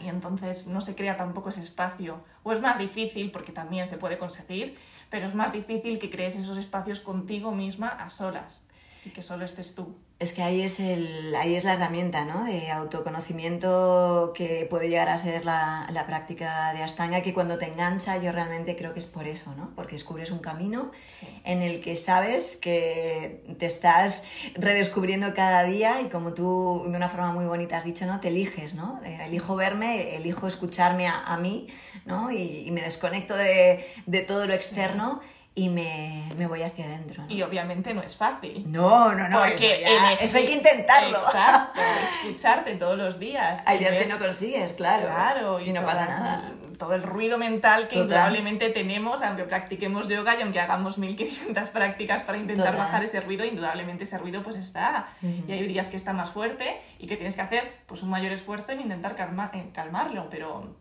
Y 0.02 0.08
entonces 0.08 0.66
no 0.66 0.80
se 0.82 0.94
crea 0.94 1.16
tampoco 1.16 1.48
ese 1.48 1.62
espacio. 1.62 2.22
O 2.42 2.52
es 2.52 2.60
más 2.60 2.78
difícil, 2.78 3.30
porque 3.30 3.52
también 3.52 3.88
se 3.88 3.96
puede 3.96 4.18
conseguir, 4.18 4.76
pero 5.08 5.24
es 5.24 5.34
más 5.34 5.52
difícil 5.52 5.98
que 5.98 6.10
crees 6.10 6.36
esos 6.36 6.58
espacios 6.58 7.00
contigo 7.00 7.52
misma 7.52 7.88
a 7.88 8.10
solas 8.10 8.64
y 9.04 9.10
que 9.10 9.22
solo 9.22 9.44
estés 9.44 9.74
tú. 9.74 9.96
Es 10.22 10.32
que 10.32 10.44
ahí 10.44 10.62
es, 10.62 10.78
el, 10.78 11.34
ahí 11.34 11.56
es 11.56 11.64
la 11.64 11.72
herramienta 11.72 12.24
¿no? 12.24 12.44
de 12.44 12.70
autoconocimiento 12.70 14.32
que 14.36 14.68
puede 14.70 14.88
llegar 14.88 15.08
a 15.08 15.18
ser 15.18 15.44
la, 15.44 15.88
la 15.92 16.06
práctica 16.06 16.72
de 16.74 16.80
Ashtanga, 16.80 17.22
que 17.22 17.34
cuando 17.34 17.58
te 17.58 17.66
engancha 17.66 18.18
yo 18.18 18.30
realmente 18.30 18.76
creo 18.76 18.92
que 18.92 19.00
es 19.00 19.06
por 19.06 19.26
eso, 19.26 19.52
¿no? 19.56 19.72
porque 19.74 19.96
descubres 19.96 20.30
un 20.30 20.38
camino 20.38 20.92
sí. 21.18 21.26
en 21.42 21.60
el 21.60 21.80
que 21.80 21.96
sabes 21.96 22.56
que 22.56 23.42
te 23.58 23.66
estás 23.66 24.24
redescubriendo 24.54 25.34
cada 25.34 25.64
día 25.64 26.00
y 26.00 26.08
como 26.08 26.34
tú 26.34 26.84
de 26.86 26.96
una 26.96 27.08
forma 27.08 27.32
muy 27.32 27.46
bonita 27.46 27.78
has 27.78 27.84
dicho, 27.84 28.06
¿no? 28.06 28.20
te 28.20 28.28
eliges, 28.28 28.76
¿no? 28.76 29.00
elijo 29.02 29.56
verme, 29.56 30.14
elijo 30.14 30.46
escucharme 30.46 31.08
a, 31.08 31.24
a 31.24 31.36
mí 31.36 31.66
¿no? 32.06 32.30
y, 32.30 32.62
y, 32.64 32.70
me 32.70 32.82
desconecto 32.82 33.34
de, 33.34 33.84
de 34.06 34.20
todo 34.20 34.46
lo 34.46 34.54
externo. 34.54 35.20
Sí 35.20 35.41
y 35.54 35.68
me, 35.68 36.32
me, 36.36 36.46
voy 36.46 36.62
hacia 36.62 36.86
adentro. 36.86 37.24
¿no? 37.24 37.30
Y 37.32 37.42
obviamente 37.42 37.92
no 37.92 38.02
es 38.02 38.16
fácil. 38.16 38.64
No, 38.72 39.14
no, 39.14 39.28
no. 39.28 39.40
Porque 39.40 39.82
eso, 39.82 39.82
ya, 39.82 40.12
eso, 40.14 40.38
hay 40.38 40.46
que 40.46 40.52
intentarlo. 40.52 41.18
Exacto, 41.18 41.80
escucharte 42.02 42.74
todos 42.76 42.96
los 42.96 43.18
días. 43.18 43.62
Hay 43.66 43.78
días 43.78 43.94
que 43.94 44.06
no 44.06 44.18
consigues, 44.18 44.72
claro. 44.72 45.08
Claro, 45.08 45.60
y, 45.60 45.68
y 45.68 45.72
no 45.74 45.82
pasa 45.82 46.06
nada. 46.06 46.52
todo 46.78 46.94
el 46.94 47.02
ruido 47.02 47.36
mental 47.36 47.88
que 47.88 47.98
indudablemente 47.98 48.70
tenemos, 48.70 49.22
aunque 49.22 49.44
practiquemos 49.44 50.08
yoga 50.08 50.36
y 50.38 50.42
aunque 50.42 50.58
hagamos 50.58 50.96
1500 50.96 51.68
prácticas 51.70 52.22
para 52.22 52.38
intentar 52.38 52.72
Total. 52.72 52.86
bajar 52.86 53.04
ese 53.04 53.20
ruido, 53.20 53.44
indudablemente 53.44 54.04
ese 54.04 54.16
ruido 54.16 54.42
pues 54.42 54.56
está. 54.56 55.08
Uh 55.20 55.26
-huh. 55.26 55.48
Y 55.48 55.52
hay 55.52 55.66
días 55.66 55.88
que 55.88 55.96
está 55.96 56.14
más 56.14 56.30
fuerte 56.30 56.80
y 56.98 57.06
que 57.06 57.16
tienes 57.16 57.36
que 57.36 57.42
hacer 57.42 57.74
pues 57.84 58.02
un 58.02 58.08
mayor 58.08 58.32
esfuerzo 58.32 58.72
en 58.72 58.80
intentar 58.80 59.16
calma, 59.16 59.50
en 59.52 59.70
calmarlo, 59.70 60.28
pero, 60.30 60.74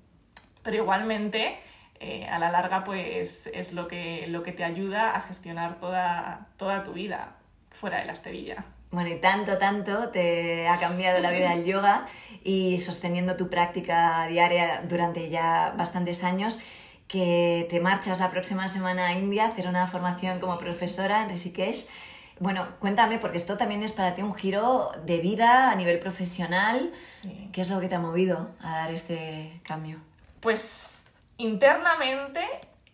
pero 0.64 0.78
igualmente 0.78 1.60
eh, 2.04 2.26
a 2.26 2.40
la 2.40 2.50
larga 2.50 2.84
pues 2.84 3.48
es 3.54 3.74
lo 3.74 3.88
que, 3.88 4.26
lo 4.28 4.42
que 4.42 4.52
te 4.52 4.64
ayuda 4.64 5.16
a 5.16 5.22
gestionar 5.22 5.76
toda, 5.76 6.48
toda 6.58 6.84
tu 6.84 6.94
vida 6.94 7.36
fuera 7.70 8.00
de 8.00 8.06
la 8.06 8.14
esterilla. 8.14 8.64
Bueno, 8.90 9.12
y 9.12 9.20
tanto, 9.20 9.60
tanto 9.60 10.10
te 10.10 10.68
ha 10.68 10.78
cambiado 10.80 11.20
la 11.20 11.30
vida 11.30 11.54
el 11.54 11.64
yoga 11.64 12.08
y 12.44 12.80
sosteniendo 12.80 13.36
tu 13.36 13.50
práctica 13.50 14.26
diaria 14.28 14.82
durante 14.90 15.30
ya 15.30 15.76
bastantes 15.78 16.24
años 16.24 16.60
que 17.08 17.68
te 17.70 17.80
marchas 17.80 18.20
la 18.20 18.32
próxima 18.32 18.68
semana 18.68 19.08
a 19.08 19.14
India 19.14 19.46
a 19.46 19.48
hacer 19.50 19.68
una 19.68 19.86
formación 19.86 20.40
como 20.40 20.58
profesora 20.58 21.22
en 21.22 21.30
Rishikesh. 21.30 21.86
Bueno, 22.40 22.68
cuéntame, 22.80 23.20
porque 23.20 23.38
esto 23.38 23.58
también 23.58 23.84
es 23.84 23.92
para 23.92 24.16
ti 24.16 24.24
un 24.24 24.34
giro 24.34 24.92
de 25.06 25.20
vida 25.20 25.70
a 25.70 25.76
nivel 25.76 26.00
profesional. 26.00 26.92
Sí. 27.22 27.50
¿Qué 27.54 27.62
es 27.62 27.70
lo 27.70 27.80
que 27.80 27.88
te 27.88 27.94
ha 27.94 28.00
movido 28.00 28.50
a 28.60 28.78
dar 28.78 28.92
este 28.92 29.62
cambio? 29.64 30.00
Pues 30.40 31.01
internamente 31.42 32.42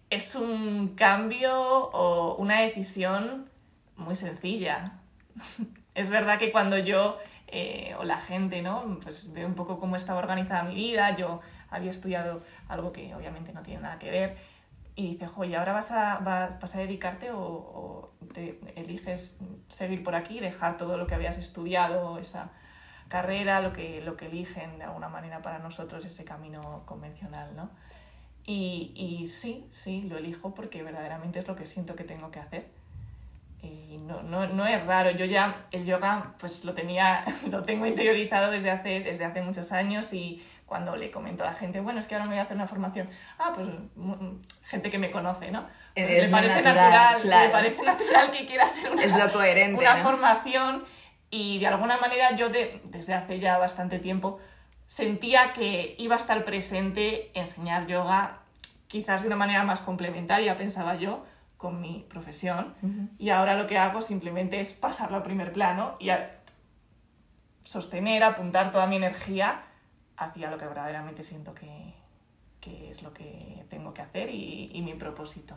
es 0.09 0.35
un 0.35 0.95
cambio 0.95 1.53
o 1.55 2.35
una 2.35 2.61
decisión 2.61 3.49
muy 3.95 4.15
sencilla. 4.15 4.93
es 5.95 6.09
verdad 6.09 6.39
que 6.39 6.51
cuando 6.51 6.77
yo 6.77 7.17
eh, 7.47 7.95
o 7.97 8.03
la 8.03 8.17
gente, 8.17 8.61
¿no? 8.61 8.99
Pues 9.01 9.31
veo 9.33 9.47
un 9.47 9.55
poco 9.55 9.79
cómo 9.79 9.95
estaba 9.95 10.19
organizada 10.19 10.63
mi 10.63 10.75
vida, 10.75 11.15
yo 11.15 11.41
había 11.69 11.91
estudiado 11.91 12.43
algo 12.67 12.91
que 12.91 13.13
obviamente 13.15 13.53
no 13.53 13.63
tiene 13.63 13.81
nada 13.81 13.99
que 13.99 14.09
ver 14.09 14.37
y 14.97 15.11
dice, 15.11 15.29
oye, 15.37 15.55
ahora 15.55 15.73
vas 15.73 15.91
a, 15.91 16.19
vas 16.19 16.75
a 16.75 16.79
dedicarte 16.79 17.31
o, 17.31 17.39
o, 17.39 18.13
te 18.33 18.59
eliges 18.75 19.37
seguir 19.69 20.03
por 20.03 20.15
aquí, 20.15 20.39
dejar 20.39 20.75
todo 20.75 20.97
lo 20.97 21.05
que 21.05 21.13
habías 21.13 21.37
estudiado, 21.37 22.17
esa 22.17 22.49
carrera, 23.07 23.61
lo 23.61 23.73
que, 23.73 24.01
lo 24.01 24.17
que 24.17 24.25
eligen 24.25 24.79
de 24.79 24.85
alguna 24.85 25.07
manera 25.07 25.41
para 25.43 25.59
nosotros 25.59 26.03
ese 26.03 26.25
camino 26.25 26.81
convencional, 26.85 27.55
¿no? 27.55 27.69
Y, 28.47 28.93
y, 28.95 29.27
sí, 29.27 29.67
sí, 29.69 30.03
lo 30.09 30.17
elijo 30.17 30.55
porque 30.55 30.81
verdaderamente 30.81 31.39
es 31.39 31.47
lo 31.47 31.55
que 31.55 31.65
siento 31.67 31.95
que 31.95 32.03
tengo 32.05 32.31
que 32.31 32.39
hacer. 32.39 32.65
Y 33.61 33.97
no, 34.03 34.23
no, 34.23 34.47
no, 34.47 34.65
es 34.65 34.85
raro, 34.85 35.11
yo 35.11 35.25
ya 35.25 35.65
el 35.71 35.85
yoga 35.85 36.33
pues 36.39 36.63
lo 36.63 36.73
tenía, 36.73 37.25
lo 37.51 37.63
tengo 37.63 37.85
interiorizado 37.85 38.49
desde 38.51 38.71
hace, 38.71 39.01
desde 39.01 39.25
hace 39.25 39.41
muchos 39.41 39.71
años 39.71 40.13
y 40.13 40.43
cuando 40.65 40.95
le 40.95 41.11
comento 41.11 41.43
a 41.43 41.47
la 41.47 41.53
gente, 41.53 41.79
bueno, 41.81 41.99
es 41.99 42.07
que 42.07 42.15
ahora 42.15 42.25
me 42.25 42.31
voy 42.35 42.39
a 42.39 42.43
hacer 42.43 42.55
una 42.55 42.67
formación, 42.67 43.09
ah, 43.39 43.51
pues 43.55 43.67
mm, 43.95 44.35
gente 44.65 44.89
que 44.89 44.97
me 44.99 45.11
conoce, 45.11 45.49
¿no? 45.51 45.65
Es 45.95 46.25
le 46.25 46.29
parece 46.29 46.55
natural, 46.61 46.91
natural, 46.91 47.21
claro. 47.21 47.45
le 47.45 47.51
parece 47.51 47.83
natural 47.83 48.31
que 48.31 48.45
quiera 48.45 48.65
hacer 48.65 48.91
una, 48.91 49.03
Es 49.03 49.17
lo 49.17 49.31
coherente, 49.31 49.79
una 49.81 49.95
¿no? 49.97 50.03
formación 50.03 50.85
y 51.29 51.59
de 51.59 51.67
alguna 51.67 51.97
manera 51.97 52.35
yo 52.35 52.49
de- 52.49 52.79
desde 52.85 53.13
hace 53.13 53.39
ya 53.39 53.57
bastante 53.57 53.99
tiempo 53.99 54.39
sentía 54.87 55.53
que 55.53 55.95
iba 55.99 56.15
a 56.15 56.17
estar 56.17 56.43
presente 56.43 57.29
enseñar 57.39 57.85
yoga 57.85 58.39
quizás 58.87 59.21
de 59.21 59.27
una 59.27 59.35
manera 59.35 59.63
más 59.63 59.81
complementaria, 59.81 60.57
pensaba 60.57 60.95
yo, 60.95 61.23
con 61.57 61.79
mi 61.81 62.05
profesión. 62.09 62.73
Y 63.19 63.29
ahora 63.29 63.55
lo 63.55 63.67
que 63.67 63.77
hago 63.77 64.01
simplemente 64.01 64.59
es 64.61 64.73
pasarlo 64.73 65.17
a 65.17 65.23
primer 65.23 65.51
plano 65.53 65.93
y 65.99 66.09
a- 66.09 66.39
sostener, 67.63 68.23
apuntar 68.23 68.71
toda 68.71 68.87
mi 68.87 68.95
energía 68.95 69.61
hacia 70.15 70.49
lo 70.49 70.57
que 70.57 70.65
verdaderamente 70.65 71.21
siento 71.23 71.53
que, 71.53 71.93
que 72.61 72.91
es 72.91 73.03
lo 73.03 73.13
que 73.13 73.65
tengo 73.69 73.93
que 73.93 74.01
hacer 74.01 74.29
y, 74.29 74.71
y 74.73 74.81
mi 74.81 74.93
propósito. 74.93 75.55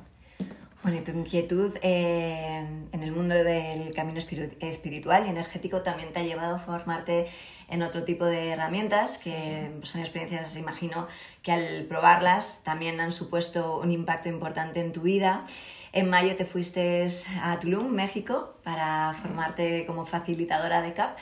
Bueno, 0.82 0.96
y 0.96 1.02
tu 1.02 1.12
inquietud 1.12 1.76
eh, 1.82 2.66
en 2.92 3.02
el 3.02 3.12
mundo 3.12 3.34
del 3.34 3.94
camino 3.94 4.18
espiritu- 4.18 4.56
espiritual 4.60 5.26
y 5.26 5.28
energético 5.28 5.82
también 5.82 6.10
te 6.14 6.20
ha 6.20 6.22
llevado 6.22 6.56
a 6.56 6.58
formarte 6.58 7.26
en 7.68 7.82
otro 7.82 8.04
tipo 8.04 8.24
de 8.24 8.48
herramientas 8.52 9.18
que 9.18 9.70
son 9.82 10.00
experiencias, 10.00 10.56
imagino, 10.56 11.06
que 11.42 11.52
al 11.52 11.84
probarlas 11.84 12.62
también 12.64 12.98
han 12.98 13.12
supuesto 13.12 13.78
un 13.78 13.90
impacto 13.92 14.30
importante 14.30 14.80
en 14.80 14.92
tu 14.92 15.02
vida. 15.02 15.44
En 15.92 16.08
mayo 16.08 16.34
te 16.34 16.46
fuiste 16.46 17.06
a 17.42 17.58
Tulum, 17.58 17.88
México, 17.88 18.54
para 18.64 19.14
formarte 19.20 19.84
como 19.86 20.06
facilitadora 20.06 20.80
de 20.80 20.94
CAP. 20.94 21.18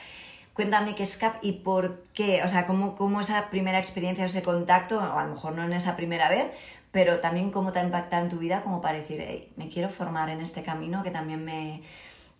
Cuéntame 0.53 0.95
qué 0.95 1.03
es 1.03 1.17
CAP 1.17 1.37
y 1.41 1.53
por 1.53 2.03
qué, 2.13 2.43
o 2.43 2.47
sea, 2.47 2.65
cómo, 2.65 2.95
cómo 2.95 3.19
esa 3.19 3.49
primera 3.49 3.77
experiencia, 3.77 4.25
ese 4.25 4.41
contacto, 4.41 4.99
o 4.99 5.19
a 5.19 5.23
lo 5.25 5.33
mejor 5.33 5.53
no 5.53 5.63
en 5.63 5.73
esa 5.73 5.95
primera 5.95 6.29
vez, 6.29 6.47
pero 6.91 7.19
también 7.19 7.51
cómo 7.51 7.71
te 7.71 7.79
ha 7.79 7.83
impactado 7.83 8.23
en 8.23 8.29
tu 8.29 8.37
vida 8.37 8.61
como 8.61 8.81
para 8.81 8.97
decir, 8.97 9.21
"Ey, 9.21 9.51
me 9.57 9.69
quiero 9.69 9.89
formar 9.89 10.29
en 10.29 10.41
este 10.41 10.63
camino 10.63 11.03
que 11.03 11.11
también 11.11 11.43
me, 11.45 11.83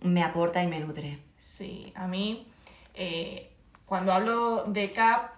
me 0.01 0.23
aporta 0.23 0.63
y 0.63 0.67
me 0.67 0.79
nutre. 0.79 1.19
Sí, 1.39 1.91
a 1.95 2.07
mí, 2.07 2.47
eh, 2.93 3.49
cuando 3.85 4.13
hablo 4.13 4.63
de 4.65 4.91
CAP, 4.91 5.31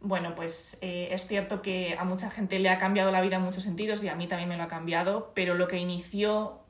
bueno, 0.00 0.34
pues 0.34 0.76
eh, 0.82 1.08
es 1.12 1.26
cierto 1.26 1.62
que 1.62 1.96
a 1.98 2.04
mucha 2.04 2.30
gente 2.30 2.58
le 2.58 2.68
ha 2.68 2.78
cambiado 2.78 3.10
la 3.10 3.22
vida 3.22 3.36
en 3.36 3.42
muchos 3.42 3.62
sentidos 3.64 4.04
y 4.04 4.08
a 4.08 4.14
mí 4.14 4.26
también 4.26 4.48
me 4.48 4.56
lo 4.56 4.64
ha 4.64 4.68
cambiado, 4.68 5.32
pero 5.34 5.54
lo 5.54 5.66
que 5.66 5.78
inició 5.78 6.60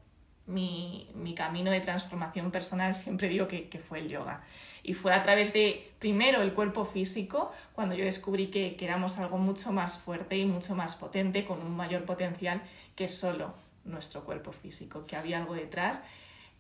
mi, 0.47 1.11
mi 1.15 1.35
camino 1.35 1.71
de 1.71 1.81
transformación 1.81 2.51
personal 2.51 2.95
siempre 2.95 3.29
digo 3.29 3.49
que, 3.49 3.69
que 3.69 3.79
fue 3.79 4.01
el 4.01 4.09
yoga. 4.09 4.43
Y 4.83 4.95
fue 4.95 5.15
a 5.15 5.23
través 5.23 5.53
de, 5.53 5.93
primero, 5.99 6.43
el 6.43 6.53
cuerpo 6.53 6.85
físico, 6.85 7.53
cuando 7.73 7.95
yo 7.95 8.05
descubrí 8.05 8.49
que, 8.49 8.77
que 8.77 8.85
éramos 8.85 9.19
algo 9.19 9.39
mucho 9.39 9.73
más 9.73 9.99
fuerte 9.99 10.37
y 10.37 10.45
mucho 10.45 10.75
más 10.75 10.97
potente, 10.97 11.47
con 11.47 11.61
un 11.61 11.75
mayor 11.75 12.05
potencial 12.05 12.63
que 12.95 13.09
solo 13.09 13.55
nuestro 13.85 14.25
cuerpo 14.25 14.53
físico, 14.53 15.07
que 15.07 15.17
había 15.17 15.39
algo 15.39 15.55
detrás 15.55 16.03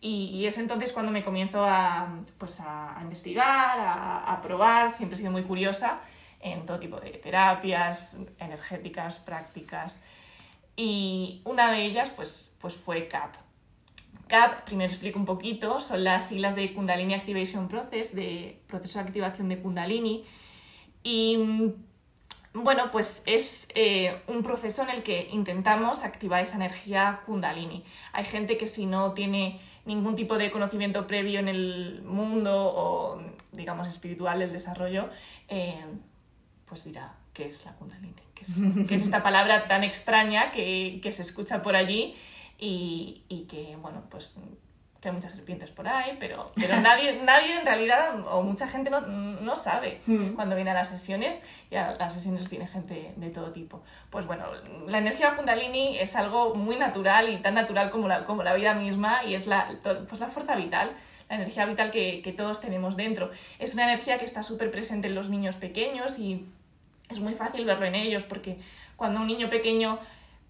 y, 0.06 0.44
es 0.44 0.58
entonces 0.58 0.92
cuando 0.92 1.10
me 1.10 1.24
comienzo 1.24 1.64
a, 1.64 2.06
pues 2.36 2.60
a, 2.60 2.98
a 2.98 3.02
investigar, 3.02 3.78
a, 3.78 4.34
a 4.34 4.42
probar, 4.42 4.94
siempre 4.94 5.14
he 5.14 5.18
sido 5.18 5.32
muy 5.32 5.44
curiosa 5.44 5.98
en 6.40 6.66
todo 6.66 6.78
tipo 6.78 7.00
de 7.00 7.08
terapias 7.12 8.14
energéticas, 8.38 9.18
prácticas. 9.18 9.98
Y 10.76 11.40
una 11.46 11.72
de 11.72 11.86
ellas 11.86 12.10
pues, 12.10 12.54
pues 12.60 12.76
fue 12.76 13.08
CAP. 13.08 13.34
CAP, 14.26 14.64
primero 14.64 14.90
explico 14.90 15.18
un 15.18 15.24
poquito, 15.24 15.80
son 15.80 16.04
las 16.04 16.28
siglas 16.28 16.56
de 16.56 16.72
Kundalini 16.72 17.14
Activation 17.14 17.68
Process, 17.68 18.14
de 18.14 18.58
proceso 18.66 18.98
de 18.98 19.04
activación 19.06 19.48
de 19.48 19.58
Kundalini. 19.58 20.24
Y 21.02 21.36
mm, 21.36 21.72
bueno, 22.54 22.90
pues 22.92 23.22
es 23.26 23.68
eh, 23.74 24.22
un 24.28 24.42
proceso 24.42 24.82
en 24.82 24.90
el 24.90 25.02
que 25.02 25.28
intentamos 25.32 26.04
activar 26.04 26.42
esa 26.42 26.54
energía 26.54 27.22
kundalini. 27.26 27.84
Hay 28.12 28.24
gente 28.24 28.56
que 28.56 28.68
si 28.68 28.86
no 28.86 29.12
tiene 29.12 29.60
ningún 29.84 30.14
tipo 30.14 30.38
de 30.38 30.52
conocimiento 30.52 31.06
previo 31.06 31.40
en 31.40 31.48
el 31.48 32.02
mundo 32.02 32.72
o, 32.74 33.20
digamos, 33.50 33.88
espiritual 33.88 34.38
del 34.38 34.52
desarrollo, 34.52 35.10
eh, 35.48 35.84
pues 36.64 36.84
dirá, 36.84 37.16
¿qué 37.32 37.46
es 37.46 37.64
la 37.64 37.72
kundalini? 37.72 38.14
¿Qué 38.34 38.44
es, 38.44 38.88
qué 38.88 38.94
es 38.94 39.02
esta 39.02 39.22
palabra 39.22 39.66
tan 39.66 39.82
extraña 39.82 40.52
que, 40.52 41.00
que 41.02 41.10
se 41.10 41.22
escucha 41.22 41.60
por 41.60 41.74
allí 41.74 42.14
y, 42.64 43.24
y 43.28 43.42
que, 43.42 43.76
bueno, 43.76 44.02
pues 44.08 44.36
que 45.00 45.10
hay 45.10 45.14
muchas 45.14 45.32
serpientes 45.32 45.70
por 45.70 45.86
ahí, 45.86 46.16
pero, 46.18 46.50
pero 46.54 46.80
nadie, 46.80 47.20
nadie 47.24 47.58
en 47.58 47.66
realidad, 47.66 48.26
o 48.26 48.42
mucha 48.42 48.66
gente 48.66 48.88
no, 48.88 49.02
no 49.02 49.54
sabe 49.54 50.00
cuando 50.34 50.56
viene 50.56 50.70
a 50.70 50.74
las 50.74 50.88
sesiones, 50.88 51.42
y 51.70 51.76
a 51.76 51.94
las 51.96 52.14
sesiones 52.14 52.48
viene 52.48 52.66
gente 52.66 53.12
de 53.16 53.28
todo 53.28 53.52
tipo. 53.52 53.82
Pues 54.08 54.26
bueno, 54.26 54.46
la 54.86 54.96
energía 54.96 55.36
kundalini 55.36 55.98
es 55.98 56.16
algo 56.16 56.54
muy 56.54 56.76
natural 56.76 57.28
y 57.28 57.36
tan 57.36 57.54
natural 57.54 57.90
como 57.90 58.08
la, 58.08 58.24
como 58.24 58.42
la 58.42 58.54
vida 58.54 58.72
misma, 58.72 59.24
y 59.24 59.34
es 59.34 59.46
la, 59.46 59.68
pues 59.82 60.18
la 60.18 60.28
fuerza 60.28 60.56
vital, 60.56 60.92
la 61.28 61.36
energía 61.36 61.66
vital 61.66 61.90
que, 61.90 62.22
que 62.22 62.32
todos 62.32 62.62
tenemos 62.62 62.96
dentro. 62.96 63.30
Es 63.58 63.74
una 63.74 63.84
energía 63.84 64.16
que 64.16 64.24
está 64.24 64.42
súper 64.42 64.70
presente 64.70 65.08
en 65.08 65.14
los 65.14 65.28
niños 65.28 65.56
pequeños 65.56 66.18
y 66.18 66.46
es 67.10 67.20
muy 67.20 67.34
fácil 67.34 67.66
verlo 67.66 67.84
en 67.84 67.94
ellos, 67.94 68.22
porque 68.24 68.58
cuando 68.96 69.20
un 69.20 69.26
niño 69.26 69.50
pequeño 69.50 69.98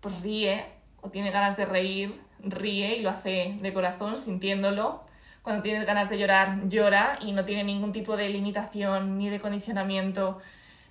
pues 0.00 0.20
ríe 0.22 0.73
o 1.04 1.10
tiene 1.10 1.30
ganas 1.30 1.56
de 1.56 1.66
reír, 1.66 2.18
ríe 2.40 2.96
y 2.96 3.02
lo 3.02 3.10
hace 3.10 3.58
de 3.60 3.72
corazón, 3.72 4.16
sintiéndolo. 4.16 5.04
Cuando 5.42 5.62
tiene 5.62 5.84
ganas 5.84 6.08
de 6.08 6.18
llorar, 6.18 6.68
llora 6.70 7.18
y 7.20 7.32
no 7.32 7.44
tiene 7.44 7.62
ningún 7.64 7.92
tipo 7.92 8.16
de 8.16 8.30
limitación 8.30 9.18
ni 9.18 9.28
de 9.28 9.38
condicionamiento, 9.38 10.40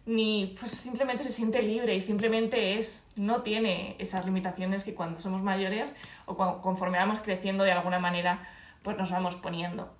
ni 0.05 0.55
pues 0.59 0.71
simplemente 0.71 1.23
se 1.23 1.31
siente 1.31 1.63
libre 1.63 1.95
y 1.95 2.01
simplemente 2.01 2.77
es, 2.77 3.03
no 3.15 3.41
tiene 3.41 3.95
esas 3.97 4.25
limitaciones 4.25 4.83
que 4.83 4.93
cuando 4.93 5.19
somos 5.19 5.41
mayores 5.41 5.95
o 6.27 6.37
cua- 6.37 6.61
conforme 6.61 6.99
vamos 6.99 7.21
creciendo 7.21 7.63
de 7.63 7.71
alguna 7.71 7.97
manera, 7.97 8.47
pues 8.83 8.95
nos 8.97 9.09
vamos 9.11 9.35
poniendo 9.35 9.91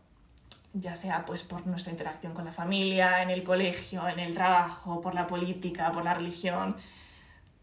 ya 0.75 0.95
sea 0.95 1.25
pues 1.25 1.43
por 1.43 1.67
nuestra 1.67 1.91
interacción 1.91 2.33
con 2.33 2.45
la 2.45 2.51
familia, 2.51 3.21
en 3.21 3.29
el 3.29 3.43
colegio, 3.43 4.07
en 4.07 4.19
el 4.19 4.33
trabajo, 4.33 5.01
por 5.01 5.13
la 5.13 5.27
política, 5.27 5.91
por 5.91 6.03
la 6.03 6.15
religión. 6.15 6.75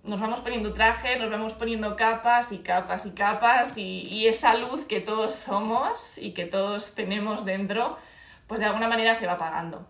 Nos 0.02 0.19
vamos 0.19 0.40
poniendo 0.40 0.73
traje, 0.73 1.19
nos 1.19 1.30
vamos 1.30 1.52
poniendo 1.52 1.95
capas 1.95 2.52
y 2.52 2.59
capas 2.59 3.04
y 3.04 3.11
capas 3.11 3.76
y, 3.76 4.09
y 4.09 4.28
esa 4.28 4.54
luz 4.54 4.87
que 4.87 5.00
todos 5.00 5.35
somos 5.35 6.16
y 6.16 6.33
que 6.33 6.47
todos 6.47 6.95
tenemos 6.95 7.45
dentro, 7.45 7.99
pues 8.47 8.61
de 8.61 8.66
alguna 8.66 8.88
manera 8.88 9.14
se 9.14 9.26
va 9.26 9.33
apagando. 9.33 9.87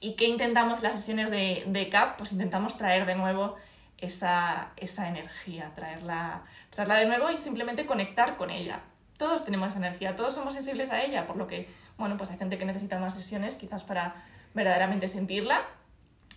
¿Y 0.00 0.12
qué 0.16 0.26
intentamos 0.26 0.78
en 0.78 0.84
las 0.84 1.00
sesiones 1.00 1.30
de, 1.30 1.64
de 1.66 1.88
CAP? 1.88 2.18
Pues 2.18 2.32
intentamos 2.32 2.76
traer 2.76 3.06
de 3.06 3.14
nuevo 3.14 3.56
esa, 3.96 4.72
esa 4.76 5.08
energía, 5.08 5.72
traerla, 5.74 6.42
traerla 6.68 6.96
de 6.96 7.06
nuevo 7.06 7.30
y 7.30 7.38
simplemente 7.38 7.86
conectar 7.86 8.36
con 8.36 8.50
ella. 8.50 8.80
Todos 9.16 9.46
tenemos 9.46 9.70
esa 9.70 9.78
energía, 9.78 10.16
todos 10.16 10.34
somos 10.34 10.52
sensibles 10.52 10.90
a 10.90 11.02
ella, 11.02 11.24
por 11.24 11.36
lo 11.36 11.46
que, 11.46 11.70
bueno, 11.96 12.18
pues 12.18 12.30
hay 12.30 12.36
gente 12.36 12.58
que 12.58 12.66
necesita 12.66 12.98
más 12.98 13.14
sesiones 13.14 13.54
quizás 13.54 13.84
para 13.84 14.14
verdaderamente 14.52 15.08
sentirla 15.08 15.62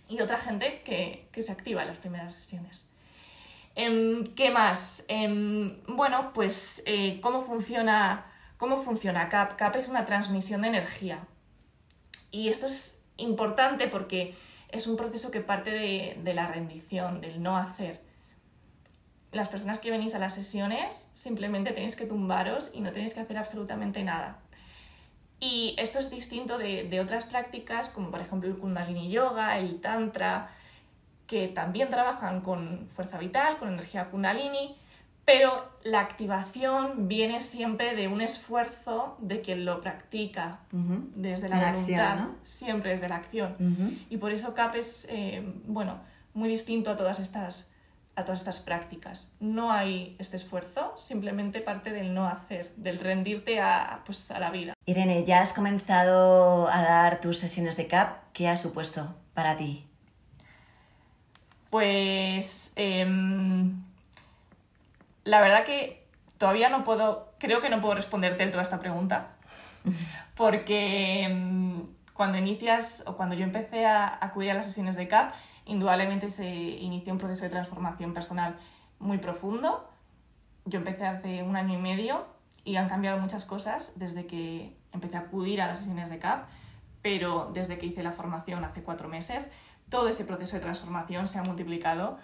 y 0.08 0.20
otra 0.20 0.38
gente 0.38 0.82
que, 0.84 1.28
que 1.32 1.42
se 1.42 1.52
activa 1.52 1.82
en 1.82 1.88
las 1.88 1.98
primeras 1.98 2.34
sesiones. 2.34 2.88
Em, 3.74 4.24
¿Qué 4.34 4.50
más? 4.50 5.04
Em, 5.06 5.76
bueno, 5.86 6.32
pues 6.32 6.82
eh, 6.84 7.20
¿cómo, 7.22 7.42
funciona, 7.42 8.26
¿cómo 8.56 8.76
funciona 8.76 9.28
CAP? 9.28 9.56
CAP 9.56 9.76
es 9.76 9.88
una 9.88 10.04
transmisión 10.04 10.62
de 10.62 10.68
energía. 10.68 11.20
Y 12.32 12.48
esto 12.48 12.66
es 12.66 13.00
importante 13.16 13.86
porque 13.86 14.34
es 14.70 14.86
un 14.88 14.96
proceso 14.96 15.30
que 15.30 15.40
parte 15.40 15.70
de, 15.70 16.18
de 16.22 16.34
la 16.34 16.48
rendición, 16.48 17.20
del 17.20 17.40
no 17.40 17.56
hacer. 17.56 18.02
Las 19.30 19.48
personas 19.48 19.78
que 19.78 19.90
venís 19.90 20.14
a 20.14 20.18
las 20.18 20.34
sesiones 20.34 21.08
simplemente 21.14 21.70
tenéis 21.70 21.96
que 21.96 22.06
tumbaros 22.06 22.70
y 22.74 22.80
no 22.80 22.90
tenéis 22.90 23.14
que 23.14 23.20
hacer 23.20 23.36
absolutamente 23.38 24.02
nada. 24.02 24.40
Y 25.40 25.74
esto 25.78 25.98
es 25.98 26.10
distinto 26.10 26.58
de, 26.58 26.84
de 26.84 27.00
otras 27.00 27.24
prácticas, 27.24 27.88
como 27.90 28.10
por 28.10 28.20
ejemplo 28.20 28.48
el 28.48 28.56
Kundalini 28.56 29.08
Yoga, 29.08 29.58
el 29.58 29.80
Tantra, 29.80 30.50
que 31.26 31.46
también 31.48 31.90
trabajan 31.90 32.40
con 32.40 32.88
fuerza 32.94 33.18
vital, 33.18 33.58
con 33.58 33.68
energía 33.68 34.10
Kundalini, 34.10 34.76
pero 35.24 35.68
la 35.84 36.00
activación 36.00 37.06
viene 37.06 37.42
siempre 37.42 37.94
de 37.94 38.08
un 38.08 38.22
esfuerzo 38.22 39.18
de 39.20 39.42
quien 39.42 39.66
lo 39.66 39.82
practica, 39.82 40.60
desde 40.72 41.50
la 41.50 41.60
La 41.60 41.72
voluntad, 41.72 42.08
acción, 42.12 42.28
¿no? 42.28 42.36
siempre 42.44 42.90
desde 42.92 43.10
la 43.10 43.16
acción. 43.16 43.98
Y 44.08 44.16
por 44.16 44.32
eso 44.32 44.54
CAP 44.54 44.76
es, 44.76 45.06
eh, 45.10 45.42
bueno, 45.66 45.98
muy 46.32 46.48
distinto 46.48 46.90
a 46.90 46.96
todas 46.96 47.20
estas 47.20 47.67
a 48.18 48.24
todas 48.24 48.40
estas 48.40 48.58
prácticas. 48.58 49.32
No 49.38 49.70
hay 49.70 50.16
este 50.18 50.36
esfuerzo, 50.36 50.94
simplemente 50.98 51.60
parte 51.60 51.92
del 51.92 52.14
no 52.14 52.26
hacer, 52.26 52.72
del 52.76 52.98
rendirte 52.98 53.60
a, 53.60 54.02
pues, 54.04 54.32
a 54.32 54.40
la 54.40 54.50
vida. 54.50 54.74
Irene, 54.86 55.24
ya 55.24 55.40
has 55.40 55.52
comenzado 55.52 56.68
a 56.68 56.82
dar 56.82 57.20
tus 57.20 57.38
sesiones 57.38 57.76
de 57.76 57.86
CAP. 57.86 58.32
¿Qué 58.32 58.48
ha 58.48 58.56
supuesto 58.56 59.14
para 59.34 59.56
ti? 59.56 59.86
Pues 61.70 62.72
em, 62.74 63.84
la 65.22 65.40
verdad 65.40 65.64
que 65.64 66.04
todavía 66.38 66.70
no 66.70 66.82
puedo, 66.82 67.32
creo 67.38 67.60
que 67.60 67.68
no 67.68 67.80
puedo 67.80 67.94
responderte 67.94 68.42
del 68.42 68.50
todo 68.50 68.60
a 68.60 68.64
esta 68.64 68.80
pregunta, 68.80 69.28
porque 70.34 71.22
em, 71.22 71.86
cuando 72.14 72.36
inicias 72.36 73.04
o 73.06 73.16
cuando 73.16 73.36
yo 73.36 73.44
empecé 73.44 73.86
a 73.86 74.18
acudir 74.20 74.50
a 74.50 74.54
las 74.54 74.66
sesiones 74.66 74.96
de 74.96 75.06
CAP, 75.06 75.34
indudablemente 75.68 76.30
se 76.30 76.46
inició 76.48 77.12
un 77.12 77.18
proceso 77.18 77.44
de 77.44 77.50
transformación 77.50 78.14
personal 78.14 78.56
muy 78.98 79.18
profundo. 79.18 79.88
Yo 80.64 80.78
empecé 80.78 81.06
hace 81.06 81.42
un 81.42 81.56
año 81.56 81.74
y 81.74 81.80
medio 81.80 82.26
y 82.64 82.76
han 82.76 82.88
cambiado 82.88 83.18
muchas 83.18 83.44
cosas 83.44 83.92
desde 83.96 84.26
que 84.26 84.76
empecé 84.92 85.16
a 85.16 85.20
acudir 85.20 85.62
a 85.62 85.66
las 85.66 85.78
sesiones 85.78 86.10
de 86.10 86.18
CAP, 86.18 86.48
pero 87.02 87.50
desde 87.54 87.78
que 87.78 87.86
hice 87.86 88.02
la 88.02 88.12
formación 88.12 88.64
hace 88.64 88.82
cuatro 88.82 89.08
meses, 89.08 89.48
todo 89.88 90.08
ese 90.08 90.24
proceso 90.24 90.56
de 90.56 90.62
transformación 90.62 91.28
se 91.28 91.38
ha 91.38 91.42
multiplicado 91.42 92.18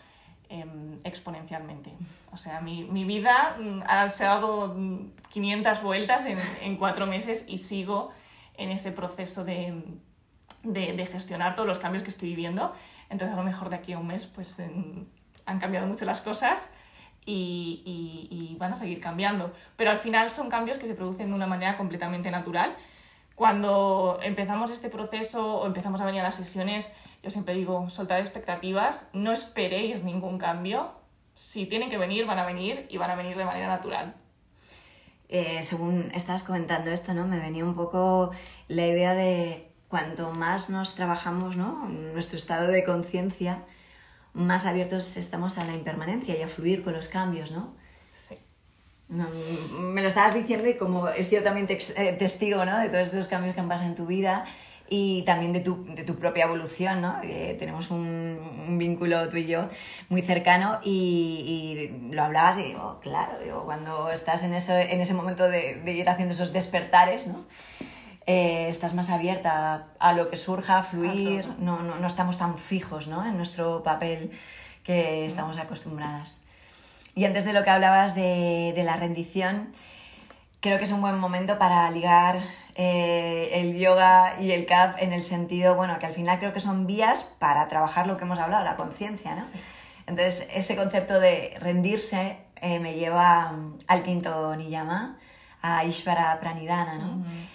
em, 0.49 0.99
exponencialmente. 1.05 1.95
O 2.33 2.37
sea, 2.37 2.61
mi, 2.61 2.85
mi 2.85 3.05
vida 3.05 3.57
mm, 3.59 3.83
ha, 3.87 4.09
se 4.09 4.25
ha 4.25 4.29
dado 4.29 4.77
500 5.31 5.83
vueltas 5.83 6.27
en, 6.27 6.39
en, 6.61 6.77
cuatro 6.77 7.07
meses 7.07 7.45
y 7.49 7.59
sigo 7.59 8.11
en 8.57 8.71
ese 8.71 8.93
proceso 8.93 9.45
de, 9.45 9.83
de, 10.63 11.07
gestionar 11.07 11.55
todos 11.55 11.67
los 11.67 11.79
cambios 11.79 12.03
que 12.03 12.11
estoy 12.11 12.31
viviendo. 12.31 12.75
Entonces, 13.11 13.35
a 13.35 13.39
lo 13.39 13.45
mejor 13.45 13.71
de 13.71 13.77
aquí 13.77 13.93
a 13.93 13.99
un 13.99 14.07
mes, 14.07 14.27
pues 14.27 14.57
han 15.47 15.59
cambiado 15.61 15.87
mucho 15.87 16.05
las 16.05 16.21
cosas 16.21 16.71
y, 17.27 17.83
y, 17.85 18.29
y, 18.31 18.57
van 18.57 18.73
a 18.73 18.77
seguir 18.77 19.01
cambiando. 19.01 19.53
Pero 19.77 19.91
al 19.91 19.99
final 19.99 20.31
son 20.31 20.51
cambios 20.51 20.79
que 20.79 20.87
se 20.87 20.95
producen 20.95 21.29
de 21.29 21.35
una 21.35 21.47
manera 21.47 21.77
completamente 21.77 22.31
natural. 22.31 22.77
Cuando 23.35 24.19
empezamos 24.23 24.71
este 24.71 24.89
proceso 24.91 25.57
o 25.57 25.67
empezamos 25.67 26.01
a 26.01 26.07
venir 26.07 26.21
a 26.21 26.25
las 26.25 26.37
sesiones, 26.37 26.95
yo 27.23 27.31
siempre 27.31 27.55
digo, 27.55 27.91
soltad 27.91 28.19
expectativas, 28.21 29.11
no 29.13 29.33
esperéis 29.33 30.05
ningún 30.05 30.39
cambio. 30.39 30.93
Si 31.35 31.67
tienen 31.67 31.91
que 31.91 31.99
venir, 31.99 32.27
van 32.27 32.39
a 32.39 32.47
venir 32.47 32.87
y 32.91 32.97
van 32.97 33.11
a 33.11 33.17
venir 33.17 33.37
de 33.37 33.45
manera 33.45 33.67
natural. 33.67 34.15
Eh, 35.29 35.63
según 35.65 36.13
estabas 36.15 36.45
comentando 36.45 36.91
esto, 36.91 37.13
¿no? 37.15 37.27
Me 37.27 37.41
venía 37.41 37.65
un 37.65 37.75
poco 37.75 38.31
la 38.69 38.87
idea 38.87 39.15
de 39.15 39.74
cuanto 39.95 40.33
más 40.33 40.71
nos 40.71 40.97
trabajamos, 40.97 41.57
¿no? 41.57 41.89
Nuestro 41.89 42.37
estado 42.37 42.67
de 42.67 42.83
conciencia, 42.83 43.63
más 44.33 44.67
abiertos 44.67 45.17
estamos 45.17 45.57
a 45.57 45.65
la 45.65 45.73
impermanencia 45.73 46.37
y 46.37 46.43
a 46.43 46.49
fluir 46.49 46.83
con 46.83 46.95
los 46.95 47.07
cambios, 47.07 47.53
¿no? 47.53 47.73
Sí. 48.13 48.37
No, 49.09 49.29
me 49.79 50.03
lo 50.03 50.09
estabas 50.09 50.35
diciendo 50.35 50.69
y 50.69 50.77
como 50.77 51.07
he 51.11 51.23
sido 51.23 51.45
también 51.45 51.69
testigo 51.69 52.65
¿no? 52.65 52.77
de 52.77 52.89
todos 52.89 53.07
estos 53.07 53.29
cambios 53.29 53.55
que 53.55 53.61
han 53.61 53.69
pasado 53.69 53.89
en 53.89 53.95
tu 53.95 54.07
vida 54.07 54.45
y 54.89 55.23
también 55.23 55.53
de 55.53 55.61
tu, 55.61 55.85
de 55.95 56.03
tu 56.03 56.17
propia 56.17 56.47
evolución, 56.47 57.01
¿no? 57.01 57.21
Eh, 57.23 57.55
tenemos 57.57 57.93
un, 57.93 58.67
un, 58.67 58.77
vínculo 58.77 59.29
tú 59.29 59.37
y 59.37 59.47
yo 59.47 59.69
muy 60.09 60.23
cercano 60.23 60.81
y, 60.83 61.93
y, 62.11 62.13
lo 62.13 62.25
hablabas 62.25 62.59
y 62.59 62.65
digo, 62.65 62.99
claro, 63.01 63.39
digo, 63.45 63.65
cuando 63.65 64.11
estás 64.11 64.43
en, 64.43 64.55
eso, 64.55 64.77
en 64.77 65.01
ese 65.01 65.15
momento 65.15 65.45
de, 65.49 65.77
de 65.85 65.93
ir 65.93 66.09
haciendo 66.09 66.35
esos 66.35 66.53
despertares, 66.53 67.29
¿no? 67.29 67.45
Eh, 68.27 68.69
estás 68.71 68.95
más 68.95 69.11
abierta 69.11 69.89
a 69.99 70.13
lo 70.15 70.31
que 70.31 70.37
surja, 70.37 70.79
a 70.79 70.83
fluir, 70.83 71.47
no, 71.59 71.83
no, 71.83 71.97
no, 71.97 72.07
estamos 72.07 72.39
tan 72.39 72.57
fijos 72.57 73.07
¿no? 73.07 73.27
en 73.27 73.37
nuestro 73.37 73.83
papel 73.83 74.31
que 74.83 75.27
estamos 75.27 75.59
acostumbradas. 75.59 76.43
Y 77.15 77.27
antes 77.27 77.45
de 77.45 77.53
lo 77.53 77.63
que 77.63 77.71
hablabas 77.71 78.15
de, 78.15 78.73
de 78.75 78.83
la 78.83 78.97
rendición, 78.97 79.73
creo 80.61 80.79
que 80.79 80.85
es 80.85 80.93
un 80.93 81.03
buen 81.03 81.19
momento 81.19 81.59
para 81.59 81.91
ligar 81.91 82.41
eh, 82.77 83.51
el 83.53 83.77
yoga 83.77 84.41
y 84.41 84.53
el 84.53 84.65
CAP 84.65 85.03
en 85.03 85.13
el 85.13 85.23
sentido, 85.23 85.75
bueno, 85.75 85.99
que 85.99 86.07
al 86.07 86.15
final 86.15 86.39
creo 86.39 86.55
que 86.55 86.61
son 86.61 86.87
vías 86.87 87.25
para 87.39 87.69
trabajar 87.69 88.07
lo 88.07 88.17
que 88.17 88.25
hemos 88.25 88.39
hablado, 88.39 88.65
la 88.65 88.77
conciencia, 88.77 89.35
¿no? 89.35 89.45
Sí. 89.45 89.59
Entonces, 90.07 90.49
ese 90.53 90.77
concepto 90.77 91.21
de 91.21 91.57
rendirse 91.61 92.39
eh, 92.57 92.81
me 92.81 92.95
lleva 92.95 93.55
al 93.87 94.03
quinto 94.03 94.57
niyama, 94.57 95.19
a 95.61 95.85
Ishvara 95.85 96.41
Pranidhana, 96.41 96.95
¿no? 96.95 97.07
Uh 97.07 97.17
-huh 97.19 97.54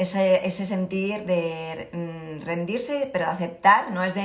ese, 0.00 0.46
ese 0.46 0.64
sentir 0.64 1.26
de 1.26 1.90
mm, 1.92 2.46
rendirse, 2.46 3.10
pero 3.12 3.26
de 3.26 3.32
aceptar, 3.32 3.90
no 3.90 4.02
es 4.02 4.14
de, 4.14 4.22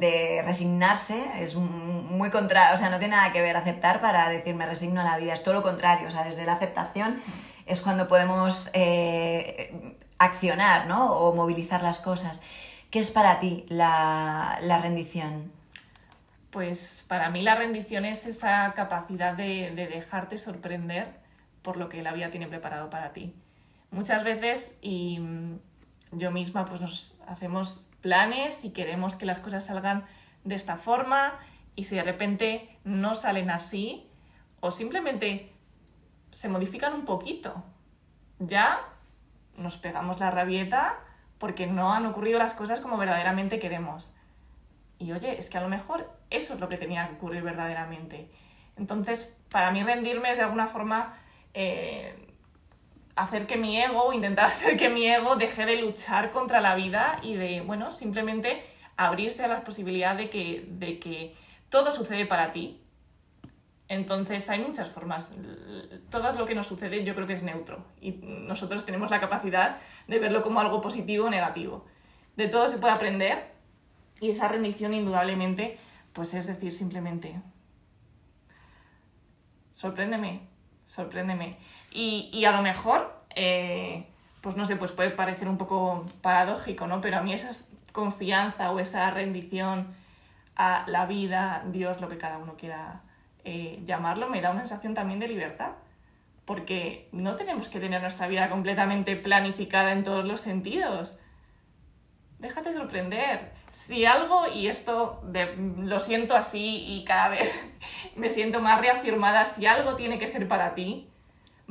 de, 0.00 0.42
resignarse, 0.46 1.22
es 1.42 1.56
muy 1.56 2.30
contra, 2.30 2.72
o 2.72 2.78
sea, 2.78 2.88
no 2.88 2.98
tiene 2.98 3.16
nada 3.16 3.30
que 3.30 3.42
ver 3.42 3.54
aceptar 3.54 4.00
para 4.00 4.30
decir 4.30 4.54
me 4.54 4.64
resigno 4.64 5.02
a 5.02 5.04
la 5.04 5.18
vida, 5.18 5.34
es 5.34 5.42
todo 5.42 5.52
lo 5.52 5.62
contrario, 5.62 6.08
o 6.08 6.10
sea, 6.10 6.24
desde 6.24 6.46
la 6.46 6.54
aceptación 6.54 7.20
es 7.66 7.82
cuando 7.82 8.08
podemos 8.08 8.70
eh, 8.72 9.94
accionar, 10.18 10.86
¿no? 10.86 11.12
O 11.12 11.34
movilizar 11.34 11.82
las 11.82 12.00
cosas. 12.00 12.40
¿Qué 12.90 12.98
es 12.98 13.10
para 13.10 13.38
ti 13.40 13.66
la, 13.68 14.58
la 14.62 14.80
rendición? 14.80 15.52
Pues 16.50 17.04
para 17.06 17.28
mí 17.28 17.42
la 17.42 17.56
rendición 17.56 18.06
es 18.06 18.26
esa 18.26 18.72
capacidad 18.74 19.34
de, 19.34 19.70
de 19.72 19.86
dejarte 19.86 20.38
sorprender 20.38 21.08
por 21.60 21.76
lo 21.76 21.90
que 21.90 22.02
la 22.02 22.12
vida 22.12 22.30
tiene 22.30 22.48
preparado 22.48 22.88
para 22.88 23.12
ti 23.12 23.34
muchas 23.90 24.24
veces 24.24 24.78
y 24.82 25.18
mm, 25.18 25.58
yo 26.12 26.30
misma 26.30 26.64
pues 26.64 26.80
nos 26.80 27.18
hacemos 27.26 27.86
planes 28.00 28.64
y 28.64 28.70
queremos 28.70 29.16
que 29.16 29.26
las 29.26 29.40
cosas 29.40 29.66
salgan 29.66 30.04
de 30.44 30.54
esta 30.54 30.76
forma 30.76 31.38
y 31.76 31.84
si 31.84 31.96
de 31.96 32.02
repente 32.02 32.78
no 32.84 33.14
salen 33.14 33.50
así 33.50 34.08
o 34.60 34.70
simplemente 34.70 35.52
se 36.32 36.48
modifican 36.48 36.94
un 36.94 37.04
poquito, 37.04 37.64
ya 38.38 38.80
nos 39.56 39.76
pegamos 39.76 40.20
la 40.20 40.30
rabieta 40.30 40.98
porque 41.38 41.66
no 41.66 41.92
han 41.92 42.06
ocurrido 42.06 42.38
las 42.38 42.54
cosas 42.54 42.80
como 42.80 42.96
verdaderamente 42.96 43.58
queremos. 43.58 44.12
Y 44.98 45.12
oye, 45.12 45.38
es 45.38 45.48
que 45.48 45.58
a 45.58 45.62
lo 45.62 45.68
mejor 45.68 46.10
eso 46.28 46.54
es 46.54 46.60
lo 46.60 46.68
que 46.68 46.76
tenía 46.76 47.08
que 47.08 47.14
ocurrir 47.14 47.42
verdaderamente. 47.42 48.30
Entonces, 48.76 49.42
para 49.50 49.70
mí 49.70 49.82
rendirme 49.82 50.30
es 50.30 50.36
de 50.36 50.42
alguna 50.42 50.66
forma 50.66 51.14
eh, 51.54 52.29
hacer 53.22 53.46
que 53.46 53.56
mi 53.56 53.80
ego, 53.80 54.12
intentar 54.12 54.46
hacer 54.52 54.76
que 54.76 54.88
mi 54.88 55.06
ego 55.06 55.36
deje 55.36 55.66
de 55.66 55.76
luchar 55.76 56.30
contra 56.30 56.60
la 56.60 56.74
vida 56.74 57.20
y 57.22 57.34
de, 57.34 57.60
bueno, 57.60 57.92
simplemente 57.92 58.62
abrirse 58.96 59.44
a 59.44 59.48
la 59.48 59.64
posibilidad 59.64 60.16
de 60.16 60.30
que, 60.30 60.66
de 60.68 60.98
que 60.98 61.34
todo 61.68 61.92
sucede 61.92 62.26
para 62.26 62.52
ti. 62.52 62.80
Entonces 63.88 64.48
hay 64.48 64.60
muchas 64.60 64.88
formas. 64.90 65.34
Todo 66.10 66.32
lo 66.32 66.46
que 66.46 66.54
nos 66.54 66.66
sucede 66.66 67.04
yo 67.04 67.14
creo 67.14 67.26
que 67.26 67.32
es 67.32 67.42
neutro 67.42 67.84
y 68.00 68.12
nosotros 68.22 68.86
tenemos 68.86 69.10
la 69.10 69.20
capacidad 69.20 69.78
de 70.06 70.18
verlo 70.18 70.42
como 70.42 70.60
algo 70.60 70.80
positivo 70.80 71.26
o 71.26 71.30
negativo. 71.30 71.86
De 72.36 72.46
todo 72.46 72.68
se 72.68 72.78
puede 72.78 72.94
aprender 72.94 73.52
y 74.20 74.30
esa 74.30 74.48
rendición 74.48 74.94
indudablemente, 74.94 75.78
pues 76.12 76.34
es 76.34 76.46
decir 76.46 76.72
simplemente, 76.72 77.40
sorpréndeme, 79.72 80.42
sorpréndeme. 80.86 81.58
Y, 81.90 82.30
y 82.32 82.44
a 82.44 82.52
lo 82.52 82.62
mejor, 82.62 83.12
eh, 83.34 84.06
pues 84.40 84.56
no 84.56 84.64
sé, 84.64 84.76
pues 84.76 84.92
puede 84.92 85.10
parecer 85.10 85.48
un 85.48 85.58
poco 85.58 86.06
paradójico, 86.22 86.86
¿no? 86.86 87.00
Pero 87.00 87.18
a 87.18 87.22
mí 87.22 87.32
esa 87.32 87.50
confianza 87.92 88.70
o 88.70 88.80
esa 88.80 89.10
rendición 89.10 89.94
a 90.56 90.84
la 90.86 91.06
vida, 91.06 91.64
Dios, 91.66 92.00
lo 92.00 92.08
que 92.08 92.18
cada 92.18 92.38
uno 92.38 92.54
quiera 92.56 93.02
eh, 93.44 93.82
llamarlo, 93.86 94.28
me 94.28 94.40
da 94.40 94.50
una 94.50 94.60
sensación 94.60 94.94
también 94.94 95.20
de 95.20 95.28
libertad. 95.28 95.72
Porque 96.44 97.08
no 97.12 97.36
tenemos 97.36 97.68
que 97.68 97.80
tener 97.80 98.00
nuestra 98.00 98.26
vida 98.26 98.50
completamente 98.50 99.14
planificada 99.16 99.92
en 99.92 100.02
todos 100.04 100.24
los 100.24 100.40
sentidos. 100.40 101.18
Déjate 102.38 102.72
sorprender. 102.72 103.52
Si 103.70 104.04
algo, 104.04 104.48
y 104.48 104.66
esto 104.66 105.20
de, 105.24 105.54
lo 105.78 106.00
siento 106.00 106.34
así 106.34 106.84
y 106.88 107.04
cada 107.04 107.28
vez 107.28 107.52
me 108.16 108.30
siento 108.30 108.60
más 108.60 108.80
reafirmada, 108.80 109.44
si 109.44 109.66
algo 109.66 109.94
tiene 109.94 110.18
que 110.18 110.26
ser 110.26 110.48
para 110.48 110.74
ti, 110.74 111.09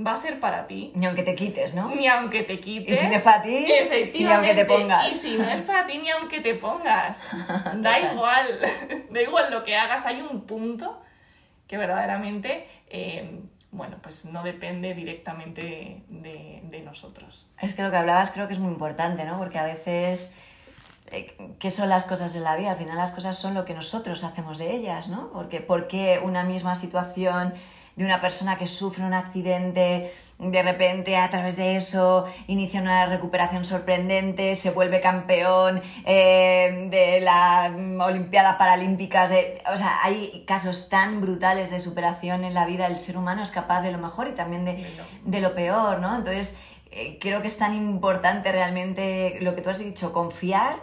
va 0.05 0.13
a 0.13 0.17
ser 0.17 0.39
para 0.39 0.67
ti. 0.67 0.91
Ni 0.95 1.05
aunque 1.05 1.23
te 1.23 1.35
quites, 1.35 1.73
¿no? 1.73 1.93
Ni 1.93 2.07
aunque 2.07 2.43
te 2.43 2.59
quites. 2.59 2.97
Y 2.97 3.01
si 3.01 3.07
no 3.07 3.15
es 3.15 3.21
para 3.21 3.41
ti, 3.41 3.65
efectivamente, 3.71 4.19
ni 4.19 4.31
aunque 4.31 4.55
te 4.55 4.65
pongas. 4.65 5.07
Y 5.07 5.11
si 5.11 5.37
no 5.37 5.49
es 5.49 5.61
para 5.61 5.87
ti, 5.87 5.97
ni 5.97 6.09
aunque 6.09 6.39
te 6.39 6.55
pongas. 6.55 7.21
da 7.75 7.99
igual, 7.99 8.47
da 9.09 9.21
igual 9.21 9.51
lo 9.51 9.63
que 9.63 9.75
hagas, 9.75 10.05
hay 10.05 10.21
un 10.21 10.41
punto 10.41 11.01
que 11.67 11.77
verdaderamente, 11.77 12.67
eh, 12.89 13.41
bueno, 13.71 13.97
pues 14.01 14.25
no 14.25 14.43
depende 14.43 14.95
directamente 14.95 16.01
de, 16.07 16.61
de, 16.63 16.81
nosotros. 16.81 17.45
Es 17.61 17.75
que 17.75 17.83
lo 17.83 17.91
que 17.91 17.97
hablabas 17.97 18.31
creo 18.31 18.47
que 18.47 18.53
es 18.53 18.59
muy 18.59 18.71
importante, 18.71 19.25
¿no? 19.25 19.37
Porque 19.37 19.59
a 19.59 19.65
veces... 19.65 20.33
Eh, 21.11 21.35
¿Qué 21.57 21.71
son 21.71 21.89
las 21.89 22.05
cosas 22.05 22.35
en 22.35 22.43
la 22.43 22.55
vida? 22.55 22.71
Al 22.71 22.77
final 22.77 22.95
las 22.95 23.09
cosas 23.09 23.35
son 23.35 23.55
lo 23.55 23.65
que 23.65 23.73
nosotros 23.73 24.23
hacemos 24.23 24.59
de 24.59 24.75
ellas, 24.75 25.07
¿no? 25.07 25.31
Porque, 25.31 25.59
porque 25.59 26.21
una 26.23 26.43
misma 26.43 26.75
situación 26.75 27.55
de 27.99 28.05
una 28.05 28.21
persona 28.21 28.57
que 28.57 28.65
sufre 28.65 29.03
un 29.03 29.13
accidente, 29.13 30.13
de 30.37 30.63
repente 30.63 31.17
a 31.17 31.29
través 31.29 31.57
de 31.57 31.75
eso 31.75 32.25
inicia 32.47 32.79
una 32.79 33.05
recuperación 33.07 33.65
sorprendente, 33.65 34.55
se 34.55 34.71
vuelve 34.71 35.01
campeón 35.01 35.81
eh, 36.05 36.87
de 36.89 37.19
la 37.19 37.69
Olimpiada 38.05 38.57
Paralímpicas. 38.57 39.31
De, 39.31 39.61
o 39.69 39.75
sea, 39.75 39.97
hay 40.01 40.45
casos 40.47 40.87
tan 40.87 41.19
brutales 41.19 41.71
de 41.71 41.81
superación 41.81 42.45
en 42.45 42.53
la 42.53 42.65
vida. 42.65 42.87
El 42.87 42.97
ser 42.97 43.17
humano 43.17 43.43
es 43.43 43.51
capaz 43.51 43.81
de 43.81 43.91
lo 43.91 43.97
mejor 43.97 44.29
y 44.29 44.31
también 44.31 44.63
de, 44.63 44.81
de 45.25 45.41
lo 45.41 45.53
peor, 45.53 45.99
¿no? 45.99 46.15
Entonces, 46.15 46.57
eh, 46.91 47.17
creo 47.19 47.41
que 47.41 47.47
es 47.47 47.57
tan 47.57 47.75
importante 47.75 48.49
realmente 48.53 49.39
lo 49.41 49.55
que 49.55 49.61
tú 49.61 49.71
has 49.71 49.79
dicho, 49.79 50.13
confiar 50.13 50.77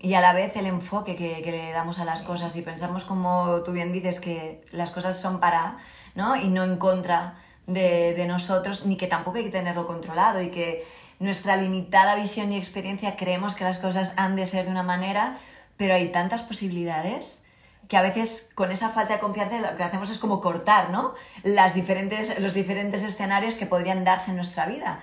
y 0.00 0.14
a 0.14 0.22
la 0.22 0.32
vez 0.32 0.56
el 0.56 0.64
enfoque 0.64 1.16
que, 1.16 1.42
que 1.42 1.52
le 1.52 1.70
damos 1.72 1.98
a 1.98 2.06
las 2.06 2.20
sí. 2.20 2.24
cosas 2.24 2.56
y 2.56 2.62
pensamos 2.62 3.04
como 3.04 3.60
tú 3.62 3.72
bien 3.72 3.92
dices 3.92 4.20
que 4.20 4.64
las 4.72 4.90
cosas 4.90 5.20
son 5.20 5.38
para 5.38 5.76
¿no? 6.14 6.36
Y 6.36 6.48
no 6.48 6.64
en 6.64 6.76
contra 6.76 7.34
de, 7.66 8.14
de, 8.14 8.26
nosotros, 8.26 8.86
ni 8.86 8.96
que 8.96 9.06
tampoco 9.06 9.38
hay 9.38 9.44
que 9.44 9.50
tenerlo 9.50 9.86
controlado 9.86 10.42
y 10.42 10.50
que 10.50 10.84
nuestra 11.20 11.56
limitada 11.56 12.16
visión 12.16 12.52
y 12.52 12.56
experiencia 12.56 13.16
creemos 13.16 13.54
que 13.54 13.64
las 13.64 13.78
cosas 13.78 14.14
han 14.16 14.36
de 14.36 14.46
ser 14.46 14.64
de 14.64 14.70
una 14.70 14.82
manera, 14.82 15.38
pero 15.76 15.94
hay 15.94 16.08
tantas 16.10 16.42
posibilidades 16.42 17.46
que 17.88 17.96
a 17.96 18.02
veces 18.02 18.50
con 18.54 18.70
esa 18.70 18.88
falta 18.88 19.14
de 19.14 19.20
confianza 19.20 19.58
lo 19.60 19.76
que 19.76 19.82
hacemos 19.82 20.10
es 20.10 20.18
como 20.18 20.40
cortar, 20.40 20.90
¿no? 20.90 21.14
Las 21.42 21.74
diferentes, 21.74 22.40
los 22.40 22.54
diferentes 22.54 23.02
escenarios 23.02 23.54
que 23.54 23.66
podrían 23.66 24.04
darse 24.04 24.30
en 24.30 24.36
nuestra 24.36 24.66
vida, 24.66 25.00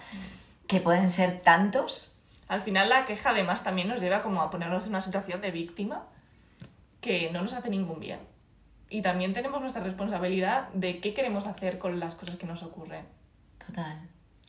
que 0.67 0.79
pueden 0.79 1.09
ser 1.09 1.41
tantos. 1.41 2.17
Al 2.47 2.61
final 2.61 2.89
la 2.89 3.05
queja 3.05 3.29
además 3.29 3.63
también 3.63 3.87
nos 3.87 4.01
lleva 4.01 4.21
como 4.21 4.41
a 4.41 4.49
ponernos 4.49 4.85
en 4.85 4.89
una 4.89 5.01
situación 5.01 5.39
de 5.41 5.51
víctima 5.51 6.03
que 6.99 7.29
no 7.31 7.41
nos 7.41 7.53
hace 7.53 7.69
ningún 7.69 7.99
bien. 7.99 8.19
Y 8.89 9.01
también 9.01 9.33
tenemos 9.33 9.61
nuestra 9.61 9.83
responsabilidad 9.83 10.69
de 10.73 10.99
qué 10.99 11.13
queremos 11.13 11.45
hacer 11.47 11.77
con 11.77 11.99
las 11.99 12.15
cosas 12.15 12.37
que 12.37 12.47
nos 12.47 12.63
ocurren. 12.63 13.05
Total. 13.65 13.99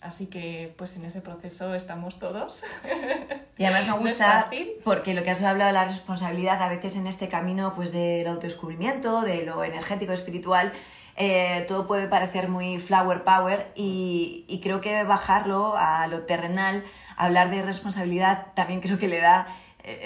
Así 0.01 0.27
que 0.29 0.73
pues 0.79 0.97
en 0.97 1.05
ese 1.05 1.21
proceso 1.21 1.75
estamos 1.75 2.19
todos. 2.19 2.63
Y 3.59 3.65
además 3.67 3.83
me 3.85 3.91
No 3.91 3.99
gusta 3.99 4.45
fácil. 4.45 4.71
porque 4.85 5.13
lo 5.13 5.23
que 5.23 5.31
has 5.31 5.43
hablado 5.43 5.67
de 5.69 5.75
la 5.75 5.85
responsabilidad, 5.85 6.63
a 6.63 6.71
veces 6.71 6.97
en 6.97 7.07
este 7.07 7.29
camino 7.29 7.75
pues 7.77 7.93
del 7.93 8.27
autodescubrimiento, 8.27 9.21
de 9.21 9.45
lo 9.45 9.63
energético, 9.65 10.13
espiritual, 10.15 10.73
eh, 11.17 11.67
todo 11.69 11.87
puede 11.87 12.07
parecer 12.09 12.49
muy 12.49 12.79
flower 12.79 13.23
power 13.23 13.71
y, 13.75 14.47
y 14.49 14.61
creo 14.63 14.81
que 14.81 15.05
bajarlo 15.05 15.75
a 15.77 16.07
lo 16.07 16.23
terrenal, 16.23 16.85
hablar 17.19 17.51
de 17.51 17.61
responsabilidad, 17.61 18.47
también 18.55 18.81
creo 18.81 18.97
que 18.97 19.09
le 19.09 19.21
da 19.21 19.47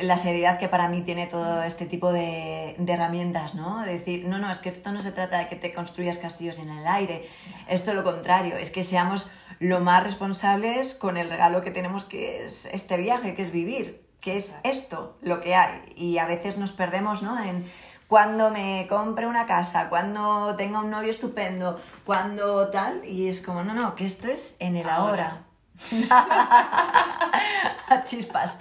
la 0.03 0.17
seriedad 0.19 0.59
que 0.59 0.69
para 0.69 0.89
mí 0.89 1.03
tiene 1.03 1.27
todo 1.27 1.63
este 1.63 1.87
tipo 1.87 2.13
de, 2.13 2.75
de 2.79 2.93
herramientas, 2.93 3.55
¿no? 3.55 3.83
De 3.83 3.99
decir, 3.99 4.27
no, 4.27 4.39
no, 4.39 4.51
es 4.51 4.59
que 4.59 4.69
esto 4.69 4.93
no 4.93 5.01
se 5.01 5.13
trata 5.13 5.39
de 5.39 5.49
que 5.49 5.57
te 5.57 5.73
construyas 5.73 6.19
castillos 6.19 6.59
en 6.59 6.71
el 6.71 6.87
aire, 6.87 7.29
esto 7.69 7.95
lo 7.95 8.05
contrario, 8.05 8.57
es 8.57 8.71
que 8.71 8.83
seamos 8.83 9.31
lo 9.59 9.81
más 9.81 10.03
responsables 10.03 10.95
con 10.95 11.17
el 11.17 11.31
regalo 11.31 11.63
que 11.63 11.71
tenemos 11.71 12.05
que 12.05 12.45
es 12.45 12.67
este 12.67 12.97
viaje, 12.97 13.35
que 13.35 13.43
es 13.43 13.53
vivir, 13.53 14.07
que 14.21 14.37
es 14.37 14.57
esto 14.63 15.17
lo 15.23 15.41
que 15.41 15.55
hay. 15.55 15.83
Y 15.97 16.19
a 16.19 16.27
veces 16.27 16.59
nos 16.59 16.73
perdemos, 16.73 17.23
¿no? 17.23 17.43
En 17.43 17.65
cuando 18.09 18.51
me 18.51 18.87
compre 18.89 19.27
una 19.27 19.47
casa, 19.47 19.89
cuando 19.89 20.55
tenga 20.57 20.81
un 20.81 20.91
novio 20.91 21.11
estupendo, 21.11 21.81
cuando 22.05 22.69
tal, 22.69 23.05
y 23.05 23.29
es 23.29 23.41
como, 23.41 23.65
no, 23.65 23.75
no, 23.75 23.95
que 23.95 24.05
esto 24.05 24.29
es 24.29 24.57
en 24.59 24.77
el 24.77 24.89
ahora. 24.89 25.45
Chispas. 28.05 28.59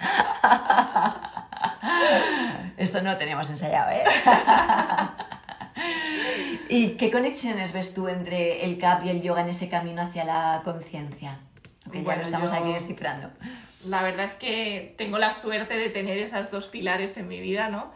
Esto 2.76 3.02
no 3.02 3.12
lo 3.12 3.16
teníamos 3.18 3.50
ensayado, 3.50 3.90
¿eh? 3.90 4.04
¿Y 6.68 6.90
qué 6.96 7.10
conexiones 7.10 7.72
ves 7.72 7.94
tú 7.94 8.08
entre 8.08 8.64
el 8.64 8.78
CAP 8.78 9.04
y 9.04 9.08
el 9.10 9.22
yoga 9.22 9.42
en 9.42 9.48
ese 9.48 9.68
camino 9.68 10.02
hacia 10.02 10.24
la 10.24 10.62
conciencia? 10.64 11.38
Que 11.92 12.02
ya 12.02 12.16
lo 12.16 12.22
estamos 12.22 12.50
yo- 12.50 12.56
aquí 12.56 12.72
descifrando. 12.72 13.30
La 13.86 14.02
verdad 14.02 14.24
es 14.24 14.32
que 14.32 14.94
tengo 14.96 15.18
la 15.18 15.34
suerte 15.34 15.74
de 15.76 15.90
tener 15.90 16.16
esas 16.18 16.50
dos 16.50 16.68
pilares 16.68 17.16
en 17.18 17.28
mi 17.28 17.40
vida, 17.40 17.68
¿no? 17.68 17.92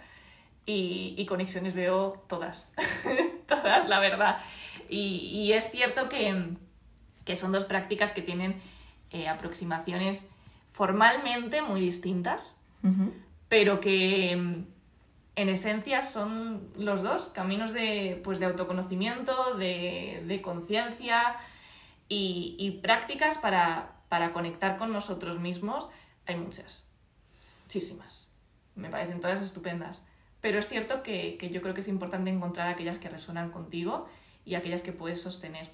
Y, 0.66 1.14
y 1.16 1.24
conexiones 1.24 1.72
veo 1.74 2.22
todas, 2.28 2.74
todas, 3.48 3.88
la 3.88 3.98
verdad. 4.00 4.38
Y, 4.90 5.30
y 5.32 5.54
es 5.54 5.70
cierto 5.70 6.10
que, 6.10 6.50
que 7.24 7.36
son 7.38 7.52
dos 7.52 7.64
prácticas 7.64 8.12
que 8.12 8.20
tienen 8.20 8.60
eh, 9.10 9.28
aproximaciones 9.28 10.28
formalmente 10.70 11.62
muy 11.62 11.80
distintas, 11.80 12.56
pero 13.48 13.80
que 13.80 14.36
mm, 14.36 14.64
en 15.36 15.48
esencia 15.48 16.02
son 16.02 16.70
los 16.76 17.02
dos 17.02 17.30
caminos 17.30 17.72
de, 17.72 18.20
pues, 18.24 18.38
de 18.38 18.46
autoconocimiento, 18.46 19.54
de, 19.54 20.22
de 20.26 20.42
conciencia 20.42 21.36
y, 22.08 22.56
y 22.58 22.80
prácticas 22.80 23.38
para, 23.38 24.02
para 24.08 24.32
conectar 24.32 24.78
con 24.78 24.92
nosotros 24.92 25.40
mismos. 25.40 25.88
Hay 26.26 26.36
muchas, 26.36 26.90
muchísimas. 27.62 28.32
Me 28.74 28.90
parecen 28.90 29.20
todas 29.20 29.40
estupendas. 29.40 30.06
Pero 30.40 30.58
es 30.58 30.68
cierto 30.68 31.02
que, 31.02 31.36
que 31.36 31.50
yo 31.50 31.62
creo 31.62 31.74
que 31.74 31.80
es 31.80 31.88
importante 31.88 32.30
encontrar 32.30 32.68
aquellas 32.68 32.98
que 32.98 33.08
resuenan 33.08 33.50
contigo 33.50 34.08
y 34.44 34.54
aquellas 34.54 34.82
que 34.82 34.92
puedes 34.92 35.20
sostener. 35.20 35.70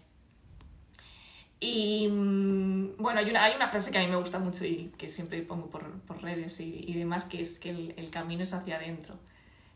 Y 1.65 2.09
mm, 2.09 2.99
bueno, 2.99 3.21
hay 3.21 3.31
una, 3.31 3.43
hay 3.43 3.57
una 3.57 3.69
frase 3.69 3.91
que 3.91 3.97
a 3.97 4.03
mí 4.03 4.07
me 4.07 4.17
gusta 4.17 4.39
mucho 4.39 4.67
y 4.67 4.93
que 4.99 5.09
siempre 5.09 5.41
pongo 5.41 5.71
por, 5.71 5.91
por 6.01 6.23
redes 6.23 6.61
y, 6.61 6.93
demás, 6.93 7.25
que 7.25 7.41
es 7.41 7.59
que 7.59 7.71
el, 7.71 8.11
camino 8.11 8.43
es 8.43 8.53
hacia 8.53 8.77
adentro. 8.77 9.15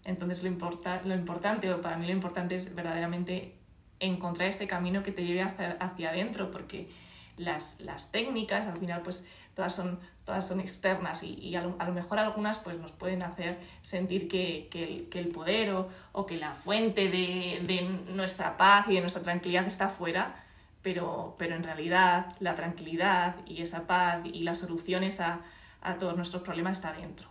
Entonces 0.05 0.43
lo, 0.43 0.51
importa, 0.51 1.01
lo 1.07 1.15
importante, 1.15 1.73
o 1.73 1.81
para 1.81 1.97
mí 1.97 2.07
lo 2.07 2.13
importante 2.13 2.57
es 2.57 2.75
verdaderamente 2.75 3.55
encontrar 4.01 4.51
este 4.51 4.67
camino 4.67 5.03
que 5.03 5.13
te 5.13 5.25
lleve 5.25 5.41
hacia, 5.41 5.79
hacia 5.81 6.11
adentro, 6.11 6.51
porque 6.51 6.91
las, 7.39 7.81
las 7.81 8.13
técnicas 8.13 8.67
al 8.67 8.77
final 8.77 9.01
pues 9.01 9.27
todas 9.55 9.75
son, 9.75 9.99
todas 10.27 10.47
son 10.47 10.61
externas 10.61 11.23
y, 11.23 11.57
a, 11.57 11.63
lo, 11.63 11.93
mejor 11.95 12.19
algunas 12.19 12.59
pues 12.59 12.79
nos 12.79 12.93
pueden 12.93 13.23
hacer 13.23 13.59
sentir 13.81 14.29
que, 14.29 14.69
que 14.71 14.85
el, 14.85 15.09
que 15.09 15.21
el 15.21 15.29
poder 15.29 15.71
o, 15.71 15.89
o 16.13 16.27
que 16.27 16.37
la 16.37 16.53
fuente 16.53 17.09
de, 17.09 17.63
de 17.67 18.13
nuestra 18.13 18.59
paz 18.59 18.87
y 18.89 18.95
de 18.95 19.01
nuestra 19.01 19.23
tranquilidad 19.23 19.67
está 19.67 19.89
fuera, 19.89 20.45
pero, 20.89 21.35
pero 21.37 21.55
en 21.55 21.63
realidad 21.65 22.35
la 22.41 22.55
tranquilidad 22.55 23.35
y 23.47 23.61
esa 23.61 23.87
paz 23.87 24.21
y 24.25 24.43
las 24.43 24.59
soluciones 24.61 25.21
a, 25.21 25.41
a 25.83 25.99
todos 25.99 26.17
nuestros 26.17 26.43
problemas 26.43 26.79
está 26.79 26.95
dentro. 26.95 27.29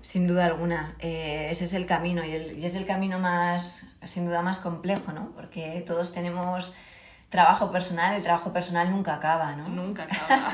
Sin 0.00 0.26
duda 0.26 0.46
alguna, 0.46 0.96
eh, 0.98 1.46
ese 1.48 1.66
es 1.66 1.74
el 1.74 1.86
camino 1.86 2.24
y, 2.24 2.32
el- 2.32 2.58
y 2.58 2.64
es 2.64 2.74
el 2.74 2.84
camino 2.84 3.20
más, 3.20 3.86
sin 4.04 4.26
duda, 4.26 4.42
más 4.42 4.58
complejo, 4.58 5.12
¿no? 5.12 5.30
Porque 5.36 5.84
todos 5.86 6.12
tenemos 6.12 6.74
trabajo 7.28 7.70
personal, 7.72 8.14
el 8.14 8.22
trabajo 8.22 8.52
personal 8.52 8.90
nunca 8.90 9.14
acaba, 9.14 9.56
¿no? 9.56 9.68
Nunca 9.68 10.04
acaba. 10.10 10.52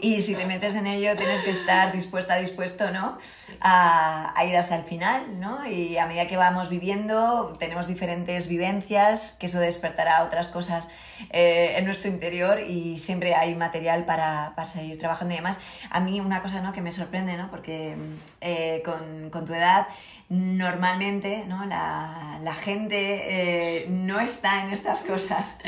Y 0.00 0.20
si 0.20 0.34
te 0.34 0.46
metes 0.46 0.74
en 0.74 0.86
ello, 0.86 1.16
tienes 1.16 1.42
que 1.42 1.50
estar 1.50 1.92
dispuesta, 1.92 2.36
dispuesto, 2.36 2.90
¿no? 2.90 3.18
Sí. 3.28 3.56
A, 3.60 4.32
a 4.38 4.44
ir 4.44 4.56
hasta 4.56 4.76
el 4.76 4.84
final, 4.84 5.40
¿no? 5.40 5.66
Y 5.66 5.96
a 5.98 6.06
medida 6.06 6.26
que 6.26 6.36
vamos 6.36 6.68
viviendo, 6.68 7.56
tenemos 7.58 7.86
diferentes 7.86 8.48
vivencias, 8.48 9.36
que 9.40 9.46
eso 9.46 9.60
despertará 9.60 10.22
otras 10.22 10.48
cosas 10.48 10.88
eh, 11.30 11.74
en 11.76 11.84
nuestro 11.84 12.10
interior 12.10 12.60
y 12.60 12.98
siempre 12.98 13.34
hay 13.34 13.54
material 13.54 14.04
para, 14.04 14.52
para 14.56 14.68
seguir 14.68 14.98
trabajando 14.98 15.34
y 15.34 15.38
demás. 15.38 15.60
A 15.90 16.00
mí 16.00 16.20
una 16.20 16.42
cosa, 16.42 16.60
¿no? 16.60 16.72
Que 16.72 16.80
me 16.80 16.92
sorprende, 16.92 17.36
¿no? 17.36 17.50
Porque 17.50 17.96
eh, 18.40 18.82
con, 18.84 19.30
con 19.30 19.44
tu 19.46 19.54
edad 19.54 19.86
normalmente 20.30 21.44
¿no? 21.48 21.66
la, 21.66 22.38
la 22.40 22.54
gente 22.54 23.82
eh, 23.82 23.86
no 23.88 24.20
está 24.20 24.62
en 24.62 24.70
estas 24.70 25.02
cosas. 25.02 25.58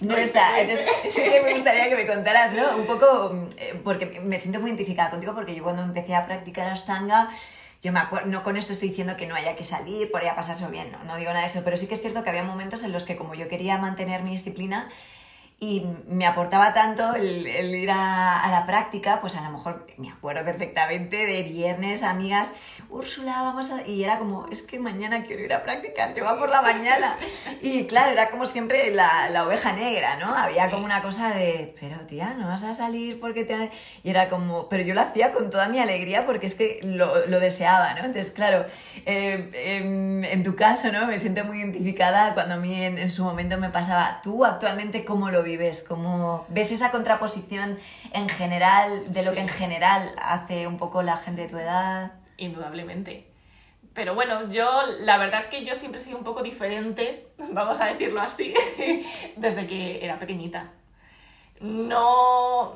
No 0.00 0.16
está. 0.16 0.60
Entonces, 0.60 0.84
sí 1.10 1.22
que 1.22 1.40
me 1.40 1.54
gustaría 1.54 1.88
que 1.88 1.94
me 1.94 2.06
contaras, 2.06 2.52
¿no? 2.52 2.76
Un 2.76 2.86
poco, 2.86 3.48
eh, 3.56 3.80
porque 3.82 4.20
me 4.20 4.36
siento 4.36 4.60
muy 4.60 4.70
identificada 4.70 5.10
contigo, 5.10 5.32
porque 5.34 5.54
yo 5.54 5.62
cuando 5.62 5.82
empecé 5.82 6.14
a 6.14 6.26
practicar 6.26 6.66
Ashtanga, 6.66 7.30
yo 7.82 7.92
me 7.92 8.00
acuerdo, 8.00 8.26
no 8.26 8.42
con 8.42 8.56
esto 8.56 8.72
estoy 8.72 8.88
diciendo 8.88 9.16
que 9.16 9.26
no 9.26 9.36
haya 9.36 9.54
que 9.54 9.62
salir 9.62 10.10
por 10.10 10.22
ahí 10.22 10.28
a 10.28 10.34
pasarse 10.34 10.66
bien, 10.68 10.90
no, 10.90 11.04
no 11.04 11.16
digo 11.16 11.30
nada 11.30 11.42
de 11.42 11.46
eso, 11.46 11.62
pero 11.64 11.76
sí 11.76 11.86
que 11.86 11.94
es 11.94 12.00
cierto 12.00 12.24
que 12.24 12.30
había 12.30 12.42
momentos 12.42 12.82
en 12.82 12.92
los 12.92 13.04
que 13.04 13.16
como 13.16 13.34
yo 13.34 13.46
quería 13.48 13.78
mantener 13.78 14.22
mi 14.22 14.30
disciplina, 14.30 14.90
y 15.60 15.86
me 16.08 16.26
aportaba 16.26 16.72
tanto 16.74 17.14
el, 17.14 17.46
el 17.46 17.74
ir 17.74 17.90
a, 17.90 18.42
a, 18.42 18.50
la 18.50 18.66
práctica, 18.66 19.20
pues 19.20 19.36
a 19.36 19.40
lo 19.42 19.50
mejor 19.56 19.86
me 19.96 20.10
acuerdo 20.10 20.44
perfectamente 20.44 21.26
de 21.26 21.42
viernes, 21.44 22.02
amigas, 22.02 22.52
Úrsula, 22.90 23.40
vamos 23.42 23.70
a... 23.70 23.86
Y 23.86 24.04
era 24.04 24.18
como, 24.18 24.46
es 24.50 24.62
que 24.62 24.78
mañana 24.78 25.24
quiero 25.24 25.42
ir 25.42 25.54
a 25.54 25.62
practicar, 25.62 26.14
yo 26.14 26.24
va 26.24 26.38
por 26.38 26.50
la 26.50 26.60
mañana. 26.60 27.16
Y 27.62 27.84
claro, 27.86 28.12
era 28.12 28.30
como 28.30 28.46
siempre 28.46 28.92
la, 28.94 29.30
la 29.30 29.46
oveja 29.46 29.72
negra, 29.72 30.16
¿no? 30.16 30.34
Había 30.36 30.64
Sí. 30.66 30.70
como 30.70 30.84
una 30.84 31.00
cosa 31.02 31.30
de, 31.34 31.74
pero 31.80 32.00
tía, 32.00 32.34
no 32.38 32.48
vas 32.48 32.62
a 32.64 32.74
salir 32.74 33.18
porque 33.20 33.44
te... 33.44 33.70
Y 34.02 34.10
era 34.10 34.28
como, 34.28 34.68
pero 34.68 34.82
yo 34.82 34.92
lo 34.94 35.00
hacía 35.00 35.32
con 35.32 35.50
toda 35.50 35.68
mi 35.68 35.78
alegría 35.78 36.26
porque 36.26 36.46
es 36.46 36.54
que 36.56 36.80
lo, 36.82 37.26
lo 37.26 37.40
deseaba, 37.40 37.94
¿no? 37.94 38.00
Entonces, 38.04 38.30
claro, 38.32 38.66
eh, 39.06 39.50
en, 39.54 40.24
en 40.24 40.42
tu 40.42 40.56
caso, 40.56 40.92
¿no? 40.92 41.06
Me 41.06 41.16
siento 41.16 41.44
muy 41.44 41.58
identificada 41.60 42.34
cuando 42.34 42.54
a 42.54 42.58
mí 42.58 42.84
en, 42.84 42.98
en 42.98 43.10
su 43.10 43.24
momento 43.24 43.56
me 43.56 43.70
pasaba, 43.70 44.20
tú 44.22 44.44
actualmente, 44.44 45.04
¿cómo 45.04 45.30
lo 45.30 45.42
vives? 45.44 45.84
¿Cómo 45.86 46.44
ves 46.48 46.72
esa 46.72 46.90
contraposición 46.90 47.78
en 48.12 48.28
general 48.28 49.12
de 49.12 49.22
lo 49.24 49.30
Sí. 49.30 49.36
que 49.36 49.42
en 49.42 49.48
general 49.48 50.12
hace 50.20 50.66
un 50.66 50.76
poco 50.76 51.02
la 51.02 51.16
gente 51.16 51.42
de 51.42 51.48
tu 51.48 51.58
edad? 51.58 52.12
Indudablemente. 52.36 53.30
Pero 53.92 54.16
bueno, 54.16 54.50
yo 54.50 54.68
la 55.00 55.18
verdad 55.18 55.38
es 55.40 55.46
que 55.46 55.64
yo 55.64 55.76
siempre 55.76 56.00
he 56.00 56.04
sido 56.04 56.18
un 56.18 56.24
poco 56.24 56.42
diferente, 56.42 57.28
vamos 57.52 57.80
a 57.80 57.86
decirlo 57.86 58.20
así, 58.20 58.52
desde 59.36 59.66
que 59.68 60.04
era 60.04 60.18
pequeñita. 60.18 60.72
No 61.60 62.74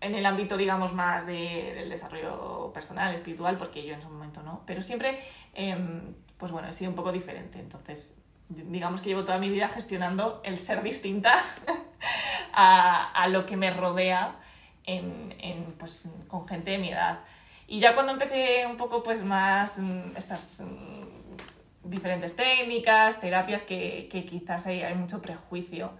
en 0.00 0.14
el 0.14 0.26
ámbito, 0.26 0.56
digamos, 0.56 0.92
más 0.92 1.26
de- 1.26 1.72
del 1.74 1.88
desarrollo 1.88 2.70
personal, 2.74 3.14
espiritual, 3.14 3.56
porque 3.56 3.84
yo 3.84 3.94
en 3.94 4.02
su 4.02 4.08
momento 4.08 4.42
no, 4.42 4.62
pero 4.66 4.82
siempre, 4.82 5.18
em, 5.54 6.14
pues 6.36 6.52
bueno, 6.52 6.68
he 6.68 6.72
sido 6.72 6.90
un 6.90 6.96
poco 6.96 7.12
diferente. 7.12 7.58
Entonces, 7.58 8.15
digamos 8.48 9.00
que 9.00 9.10
llevo 9.10 9.24
toda 9.24 9.38
mi 9.38 9.50
vida 9.50 9.68
gestionando 9.68 10.40
el 10.44 10.58
ser 10.58 10.82
distinta 10.82 11.42
a, 12.52 13.10
a 13.12 13.28
lo 13.28 13.46
que 13.46 13.56
me 13.56 13.70
rodea 13.70 14.36
en, 14.84 15.34
en, 15.40 15.64
pues, 15.78 16.08
con 16.28 16.46
gente 16.46 16.72
de 16.72 16.78
mi 16.78 16.90
edad. 16.90 17.20
Y 17.68 17.80
ya 17.80 17.94
cuando 17.94 18.12
empecé 18.12 18.64
un 18.66 18.76
poco 18.76 19.02
pues 19.02 19.24
más 19.24 19.78
mm, 19.78 20.16
estas 20.16 20.60
mm, 20.60 21.90
diferentes 21.90 22.36
técnicas, 22.36 23.20
terapias 23.20 23.62
que, 23.62 24.08
que 24.10 24.24
quizás 24.24 24.66
hay, 24.66 24.82
hay 24.82 24.94
mucho 24.94 25.20
prejuicio 25.20 25.90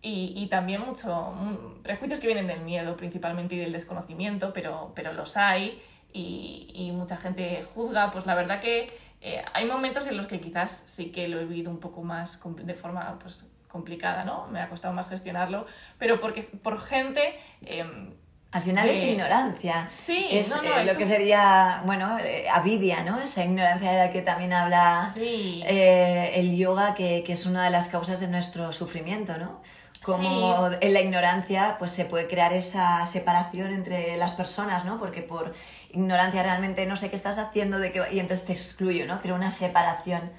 y, 0.00 0.32
y 0.36 0.48
también 0.48 0.80
mucho 0.80 1.32
mm, 1.32 1.82
prejuicios 1.82 2.20
que 2.20 2.26
vienen 2.26 2.46
del 2.46 2.60
miedo 2.60 2.96
principalmente 2.96 3.54
y 3.54 3.58
del 3.58 3.72
desconocimiento, 3.72 4.52
pero, 4.52 4.92
pero 4.94 5.12
los 5.12 5.36
hay 5.36 5.82
y, 6.12 6.70
y 6.74 6.92
mucha 6.92 7.16
gente 7.16 7.64
juzga, 7.74 8.10
pues 8.10 8.26
la 8.26 8.34
verdad 8.34 8.60
que, 8.60 8.86
Eh, 9.22 9.42
hay 9.52 9.64
momentos 9.66 10.06
en 10.08 10.16
los 10.16 10.26
que 10.26 10.40
quizás 10.40 10.82
sí 10.86 11.12
que 11.12 11.28
lo 11.28 11.38
he 11.38 11.44
vivido 11.44 11.70
un 11.70 11.78
poco 11.78 12.02
más 12.02 12.40
de 12.44 12.74
forma 12.74 13.18
pues, 13.20 13.44
complicada, 13.68 14.24
¿no? 14.24 14.48
Me 14.48 14.60
ha 14.60 14.68
costado 14.68 14.92
más 14.92 15.08
gestionarlo, 15.08 15.66
pero 15.98 16.20
porque 16.20 16.42
por 16.42 16.80
gente... 16.80 17.38
Em, 17.62 18.14
al 18.50 18.62
final 18.62 18.86
es 18.90 19.02
ignorancia. 19.02 19.86
Sí, 19.88 20.26
es 20.30 20.50
eh, 20.50 20.84
lo 20.84 20.98
que 20.98 21.06
sería, 21.06 21.80
bueno, 21.86 22.18
eh, 22.18 22.46
avidia, 22.50 23.02
¿no? 23.02 23.18
Esa 23.18 23.44
ignorancia 23.44 23.92
de 23.92 23.98
la 23.98 24.10
que 24.10 24.20
también 24.20 24.52
habla 24.52 25.10
eh, 25.16 26.32
el 26.34 26.54
yoga, 26.54 26.92
que, 26.92 27.22
que, 27.24 27.32
es 27.32 27.46
una 27.46 27.64
de 27.64 27.70
las 27.70 27.88
causas 27.88 28.20
de 28.20 28.28
nuestro 28.28 28.74
sufrimiento, 28.74 29.38
¿no? 29.38 29.62
Como 30.02 30.70
en 30.80 30.92
la 30.92 31.00
ignorancia 31.00 31.76
pues 31.78 31.90
se 31.90 32.04
puede 32.04 32.26
crear 32.26 32.52
esa 32.52 33.04
separación 33.06 33.72
entre 33.72 34.16
las 34.16 34.32
personas, 34.32 34.84
¿no? 34.84 34.98
Porque 34.98 35.22
por 35.22 35.52
ignorancia 35.90 36.42
realmente 36.42 36.86
no 36.86 36.96
sé 36.96 37.10
qué 37.10 37.16
estás 37.16 37.38
haciendo 37.38 37.78
de 37.78 37.92
qué, 37.92 38.02
y 38.10 38.18
entonces 38.18 38.46
te 38.46 38.52
excluyo, 38.52 39.06
¿no? 39.06 39.20
Creo 39.20 39.34
una 39.34 39.50
separación 39.50 40.30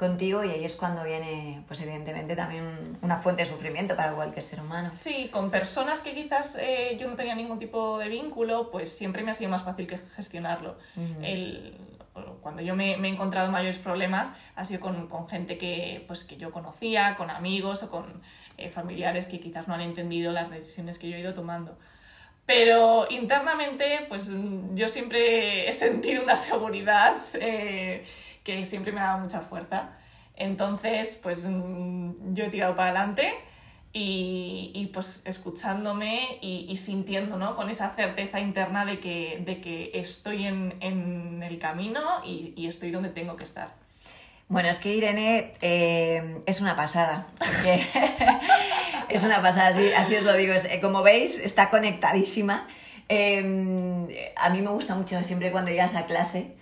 contigo 0.00 0.42
y 0.42 0.50
ahí 0.50 0.64
es 0.64 0.76
cuando 0.76 1.04
viene, 1.04 1.62
pues 1.68 1.80
evidentemente 1.82 2.34
también 2.34 2.98
una 3.02 3.18
fuente 3.18 3.42
de 3.42 3.50
sufrimiento 3.50 3.94
para 3.94 4.14
cualquier 4.14 4.42
ser 4.42 4.60
humano. 4.60 4.90
Sí, 4.94 5.28
con 5.30 5.50
personas 5.50 6.00
que 6.00 6.14
quizás 6.14 6.56
eh, 6.58 6.96
yo 6.98 7.06
no 7.06 7.16
tenía 7.16 7.34
ningún 7.34 7.58
tipo 7.58 7.98
de 7.98 8.08
vínculo, 8.08 8.70
pues 8.70 8.90
siempre 8.96 9.22
me 9.22 9.30
ha 9.30 9.34
sido 9.34 9.50
más 9.50 9.62
fácil 9.62 9.86
que 9.86 9.98
gestionarlo. 10.16 10.78
El, 11.22 11.76
cuando 12.40 12.62
yo 12.62 12.74
me, 12.76 12.96
me, 12.96 13.08
he 13.08 13.12
encontrado 13.12 13.50
mayores 13.50 13.78
problemas 13.78 14.32
ha 14.56 14.64
sido 14.64 14.80
con, 14.80 15.08
con, 15.08 15.28
gente 15.28 15.58
que, 15.58 16.04
pues, 16.06 16.24
que 16.24 16.36
yo 16.36 16.50
conocía, 16.52 17.16
con 17.16 17.30
amigos 17.30 17.82
o 17.82 17.90
con 17.90 18.22
eh, 18.56 18.70
familiares 18.70 19.28
que 19.28 19.40
quizás 19.40 19.68
no 19.68 19.74
han 19.74 19.80
entendido 19.80 20.32
las 20.32 20.50
decisiones 20.50 20.98
que 20.98 21.08
yo 21.08 21.16
he 21.16 21.20
ido 21.20 21.34
tomando. 21.34 21.78
Pero 22.46 23.06
internamente, 23.10 24.06
pues 24.08 24.30
yo 24.74 24.88
siempre 24.88 25.68
he 25.68 25.74
sentido 25.74 26.22
una 26.22 26.36
seguridad. 26.36 27.16
Eh, 27.34 28.04
que 28.44 28.66
siempre 28.66 28.92
me 28.92 29.00
ha 29.00 29.04
dado 29.04 29.20
mucha 29.20 29.40
fuerza. 29.40 29.90
Entonces, 30.34 31.18
pues 31.22 31.44
mm, 31.44 32.34
yo 32.34 32.44
he 32.44 32.48
tirado 32.48 32.74
para 32.74 32.90
adelante 32.90 33.34
y, 33.92 34.70
y 34.74 34.86
pues 34.86 35.20
escuchándome 35.24 36.38
y, 36.40 36.66
y, 36.68 36.76
sintiendo, 36.76 37.36
¿no? 37.36 37.56
Con 37.56 37.70
esa 37.70 37.90
certeza 37.90 38.38
interna 38.38 38.84
de 38.84 39.00
que, 39.00 39.42
de 39.44 39.60
que 39.60 39.90
estoy 39.94 40.46
en, 40.46 40.76
en 40.80 41.42
el 41.42 41.58
camino 41.58 42.00
y, 42.24 42.52
y, 42.56 42.68
estoy 42.68 42.92
donde 42.92 43.08
tengo 43.08 43.36
que 43.36 43.44
estar. 43.44 43.70
Bueno, 44.48 44.68
es 44.68 44.78
que 44.78 44.94
Irene 44.94 45.54
eh, 45.60 46.40
es 46.46 46.60
una 46.60 46.76
pasada. 46.76 47.26
es 49.08 49.24
una 49.24 49.42
pasada, 49.42 49.68
así, 49.68 49.92
así, 49.92 50.16
os 50.16 50.24
lo 50.24 50.34
digo. 50.34 50.54
Como 50.80 51.02
veis, 51.02 51.38
está 51.38 51.68
conectadísima. 51.68 52.68
Eh, 53.08 54.32
a 54.36 54.50
mí 54.50 54.60
me 54.60 54.70
gusta 54.70 54.94
mucho 54.94 55.20
siempre 55.24 55.50
cuando 55.50 55.70
llegas 55.70 55.96
a 55.96 56.06
clase 56.06 56.54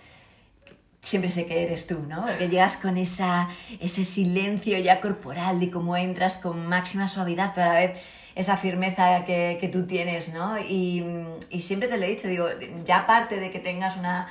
siempre 1.01 1.29
sé 1.29 1.45
que 1.45 1.63
eres 1.63 1.87
tú, 1.87 1.99
¿no? 2.07 2.25
Que 2.37 2.49
llegas 2.49 2.77
con 2.77 2.97
esa, 2.97 3.49
ese 3.79 4.03
silencio 4.03 4.77
ya 4.79 4.99
corporal 4.99 5.59
de 5.59 5.71
cómo 5.71 5.95
entras 5.95 6.35
con 6.37 6.67
máxima 6.67 7.07
suavidad, 7.07 7.53
pero 7.55 7.69
a 7.69 7.73
la 7.73 7.79
vez 7.79 7.99
esa 8.35 8.57
firmeza 8.57 9.25
que, 9.25 9.57
que 9.59 9.67
tú 9.69 9.85
tienes, 9.85 10.33
¿no? 10.33 10.57
Y, 10.59 11.03
y, 11.49 11.61
siempre 11.61 11.87
te 11.89 11.97
lo 11.97 12.05
he 12.05 12.09
dicho, 12.09 12.27
digo, 12.27 12.47
ya 12.85 12.99
aparte 12.99 13.39
de 13.39 13.51
que 13.51 13.59
tengas 13.59 13.97
una 13.97 14.27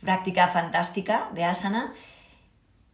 práctica 0.00 0.48
fantástica 0.48 1.30
de 1.32 1.44
asana, 1.44 1.94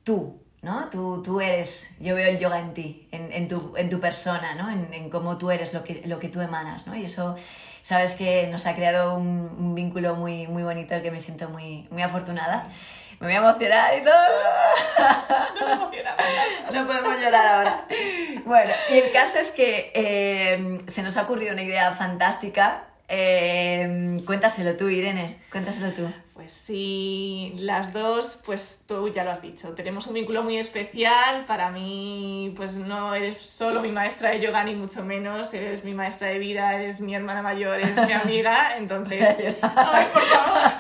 tú, 0.04 0.40
¿no? 0.60 0.88
Tú, 0.90 1.22
tú 1.22 1.40
eres, 1.40 1.94
yo 2.00 2.14
veo 2.14 2.28
el 2.28 2.38
yoga 2.38 2.60
en 2.60 2.74
ti, 2.74 3.08
en, 3.12 3.32
en, 3.32 3.48
tu, 3.48 3.76
en 3.76 3.88
tu, 3.88 3.98
persona, 3.98 4.54
¿no? 4.54 4.70
En, 4.70 4.92
en, 4.92 5.10
cómo 5.10 5.38
tú 5.38 5.50
eres, 5.50 5.74
lo 5.74 5.82
que, 5.84 6.02
lo 6.06 6.18
que 6.20 6.28
tú 6.28 6.40
emanas, 6.40 6.86
¿no? 6.86 6.94
Y 6.94 7.04
eso, 7.04 7.34
sabes 7.82 8.14
que 8.14 8.46
nos 8.46 8.66
ha 8.66 8.76
creado 8.76 9.16
un, 9.16 9.28
un 9.58 9.74
vínculo 9.74 10.14
muy, 10.14 10.46
muy 10.46 10.62
bonito, 10.62 10.94
el 10.94 11.02
que 11.02 11.10
me 11.10 11.18
siento 11.18 11.48
muy, 11.48 11.88
muy 11.90 12.02
afortunada 12.02 12.68
me 13.22 13.28
voy 13.28 13.36
a 13.36 13.38
emocionar 13.38 13.96
y 13.96 14.02
todo. 14.02 14.14
no 16.74 16.86
podemos 16.88 17.20
llorar 17.20 17.46
ahora. 17.46 17.84
Bueno, 18.44 18.72
y 18.90 18.98
el 18.98 19.12
caso 19.12 19.38
es 19.38 19.52
que 19.52 19.92
eh, 19.94 20.80
se 20.88 21.04
nos 21.04 21.16
ha 21.16 21.22
ocurrido 21.22 21.52
una 21.52 21.62
idea 21.62 21.92
fantástica. 21.92 22.82
Eh, 23.06 24.20
cuéntaselo 24.26 24.76
tú, 24.76 24.88
Irene, 24.88 25.38
cuéntaselo 25.52 25.92
tú. 25.92 26.10
Pues 26.34 26.52
sí, 26.52 27.54
las 27.58 27.92
dos, 27.92 28.42
pues 28.44 28.80
tú 28.88 29.08
ya 29.12 29.22
lo 29.22 29.30
has 29.30 29.40
dicho, 29.40 29.72
tenemos 29.74 30.08
un 30.08 30.14
vínculo 30.14 30.42
muy 30.42 30.58
especial. 30.58 31.44
Para 31.46 31.70
mí, 31.70 32.52
pues 32.56 32.74
no 32.74 33.14
eres 33.14 33.40
solo 33.40 33.80
mi 33.82 33.92
maestra 33.92 34.30
de 34.30 34.40
yoga, 34.40 34.64
ni 34.64 34.74
mucho 34.74 35.04
menos, 35.04 35.54
eres 35.54 35.84
mi 35.84 35.94
maestra 35.94 36.26
de 36.26 36.40
vida, 36.40 36.74
eres 36.74 37.00
mi 37.00 37.14
hermana 37.14 37.40
mayor, 37.40 37.78
eres 37.78 38.04
mi 38.04 38.12
amiga, 38.24 38.76
entonces... 38.76 39.56
¡Ay, 39.62 40.06
por 40.12 40.22
favor! 40.22 40.72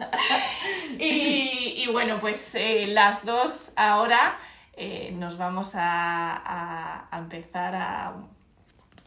y, 1.00 1.86
bueno, 1.90 2.20
pues 2.20 2.54
eh, 2.54 2.86
las 2.88 3.24
dos 3.24 3.72
ahora 3.76 4.38
eh, 4.74 5.12
nos 5.14 5.38
vamos 5.38 5.72
a, 5.74 7.08
empezar 7.12 7.74
a... 7.74 8.14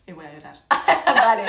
Y 0.05 0.11
voy 0.11 0.25
a 0.25 0.33
llorar. 0.33 0.57
vale. 1.05 1.43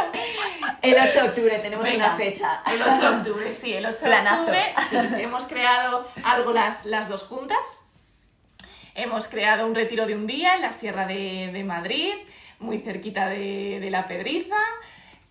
El 0.80 0.94
8 0.94 1.12
de 1.12 1.28
octubre 1.28 1.59
tenemos 1.59 1.90
una 1.90 2.11
fecha. 2.11 2.62
El 2.72 2.80
8 2.80 3.00
de 3.00 3.09
octubre, 3.16 3.52
sí, 3.52 3.74
el 3.74 3.85
8 3.85 4.04
de 4.04 4.16
octubre 4.16 4.74
hemos 5.22 5.44
creado 5.44 6.07
algo 6.22 6.52
las, 6.52 6.85
las 6.85 7.09
dos 7.09 7.24
juntas. 7.24 7.87
Hemos 8.94 9.26
creado 9.26 9.66
un 9.66 9.74
retiro 9.74 10.07
de 10.07 10.14
un 10.14 10.26
día 10.28 10.54
en 10.54 10.62
la 10.62 10.72
Sierra 10.72 11.07
de, 11.07 11.64
Madrid, 11.66 12.14
muy 12.61 12.78
cerquita 12.78 13.28
de, 13.28 13.80
de, 13.80 13.90
la 13.90 14.07
Pedriza. 14.07 14.54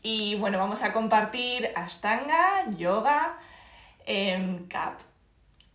Y 0.02 0.36
bueno, 0.36 0.58
vamos 0.58 0.84
a 0.84 0.92
compartir 0.92 1.72
Ashtanga, 1.76 2.66
yoga, 2.78 3.38
en 4.06 4.68
CAP. 4.68 5.00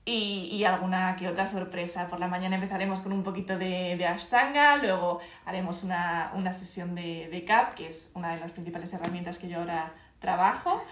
Y, 0.04 0.64
alguna 0.64 1.16
que 1.16 1.28
otra 1.28 1.46
sorpresa. 1.46 2.08
Por 2.08 2.18
la 2.18 2.28
mañana 2.28 2.54
empezaremos 2.54 3.02
con 3.02 3.12
un 3.12 3.22
poquito 3.22 3.58
de, 3.58 3.94
de 3.96 4.06
Ashtanga, 4.06 4.76
luego 4.76 5.20
haremos 5.44 5.82
una, 5.82 6.32
una 6.34 6.54
sesión 6.54 6.94
de, 6.94 7.28
de, 7.30 7.44
CAP, 7.44 7.74
que 7.74 7.88
es 7.88 8.10
una 8.14 8.34
de 8.34 8.40
las 8.40 8.52
principales 8.52 8.90
herramientas 8.94 9.38
que 9.38 9.48
yo 9.48 9.58
ahora 9.58 9.92
trabajo. 10.18 10.82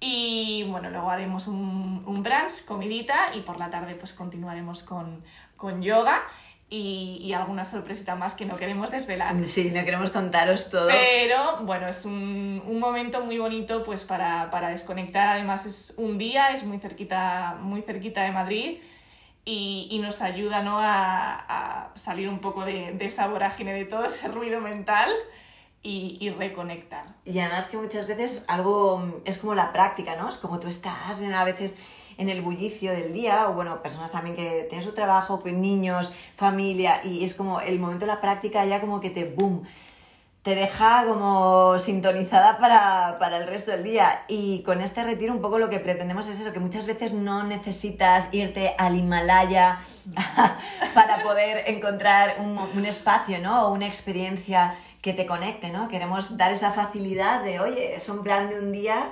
Y 0.00 0.64
bueno, 0.64 0.90
luego 0.90 1.10
haremos 1.10 1.46
un, 1.46 2.02
un 2.06 2.22
brunch, 2.22 2.66
comidita, 2.66 3.34
y 3.34 3.40
por 3.40 3.58
la 3.58 3.70
tarde 3.70 3.94
pues 3.94 4.12
continuaremos 4.12 4.82
con, 4.82 5.24
con 5.56 5.80
yoga 5.80 6.22
y, 6.74 7.32
alguna 7.34 7.64
sorpresita 7.64 8.14
más 8.14 8.34
que 8.34 8.46
no 8.46 8.56
queremos 8.56 8.90
desvelar. 8.90 9.36
Sí, 9.46 9.70
no 9.70 9.84
queremos 9.84 10.10
contaros 10.10 10.70
todo. 10.70 10.88
Pero 10.88 11.58
bueno, 11.62 11.86
es 11.86 12.06
un, 12.06 12.62
un 12.66 12.78
momento 12.78 13.20
muy 13.22 13.38
bonito 13.38 13.84
pues 13.84 14.04
para, 14.04 14.50
para, 14.50 14.70
desconectar. 14.70 15.28
Además 15.28 15.66
es 15.66 15.94
un 15.98 16.16
día, 16.16 16.52
es 16.52 16.64
muy 16.64 16.78
cerquita, 16.78 17.58
muy 17.60 17.82
cerquita 17.82 18.22
de 18.22 18.30
Madrid 18.30 18.78
y, 19.44 19.88
y 19.90 19.98
nos 19.98 20.22
ayuda 20.22 20.62
¿no? 20.62 20.78
a, 20.78 21.34
a, 21.34 21.90
salir 21.94 22.28
un 22.28 22.38
poco 22.38 22.64
de, 22.64 22.92
de 22.92 23.04
esa 23.04 23.26
vorágine, 23.26 23.74
de 23.74 23.84
todo 23.84 24.06
ese 24.06 24.28
ruido 24.28 24.60
mental. 24.60 25.10
Y, 25.84 26.16
y, 26.20 26.30
reconectar. 26.30 27.06
Y 27.24 27.40
además 27.40 27.66
que 27.66 27.76
muchas 27.76 28.06
veces 28.06 28.44
algo 28.46 29.20
es 29.24 29.38
como 29.38 29.56
la 29.56 29.72
práctica, 29.72 30.14
¿no? 30.14 30.28
Es 30.28 30.36
como 30.36 30.60
tú 30.60 30.68
estás 30.68 31.20
en, 31.20 31.34
a 31.34 31.42
veces 31.42 31.76
en 32.22 32.30
el 32.30 32.40
bullicio 32.40 32.92
del 32.92 33.12
día, 33.12 33.48
o 33.48 33.52
bueno, 33.52 33.82
personas 33.82 34.12
también 34.12 34.34
que 34.34 34.66
tienen 34.68 34.86
su 34.86 34.94
trabajo, 34.94 35.40
con 35.40 35.60
niños, 35.60 36.12
familia, 36.36 37.04
y 37.04 37.24
es 37.24 37.34
como 37.34 37.60
el 37.60 37.78
momento 37.78 38.06
de 38.06 38.12
la 38.12 38.20
práctica 38.20 38.64
ya 38.64 38.80
como 38.80 39.00
que 39.00 39.10
te 39.10 39.24
boom, 39.24 39.64
te 40.42 40.56
deja 40.56 41.04
como 41.06 41.78
sintonizada 41.78 42.58
para, 42.58 43.16
para, 43.20 43.36
el 43.36 43.46
resto 43.46 43.70
del 43.70 43.84
día. 43.84 44.24
Y 44.26 44.62
con 44.64 44.80
este 44.80 45.04
retiro 45.04 45.32
un 45.32 45.40
poco 45.40 45.58
lo 45.58 45.70
que 45.70 45.78
pretendemos 45.78 46.26
es 46.26 46.40
eso, 46.40 46.52
que 46.52 46.58
muchas 46.58 46.86
veces 46.86 47.12
no 47.12 47.44
necesitas 47.44 48.26
irte 48.32 48.74
al 48.76 48.96
Himalaya 48.96 49.80
para 50.94 51.22
poder 51.22 51.68
encontrar 51.68 52.36
un, 52.40 52.58
un 52.58 52.84
espacio, 52.84 53.38
¿no? 53.38 53.68
O 53.68 53.72
una 53.72 53.86
experiencia 53.86 54.76
que 55.00 55.12
te 55.12 55.26
conecte, 55.26 55.70
¿no? 55.70 55.86
Queremos 55.86 56.36
dar 56.36 56.52
esa 56.52 56.72
facilidad 56.72 57.44
de, 57.44 57.60
oye, 57.60 57.94
es 57.94 58.08
un 58.08 58.24
plan 58.24 58.48
de 58.48 58.58
un 58.58 58.72
día 58.72 59.10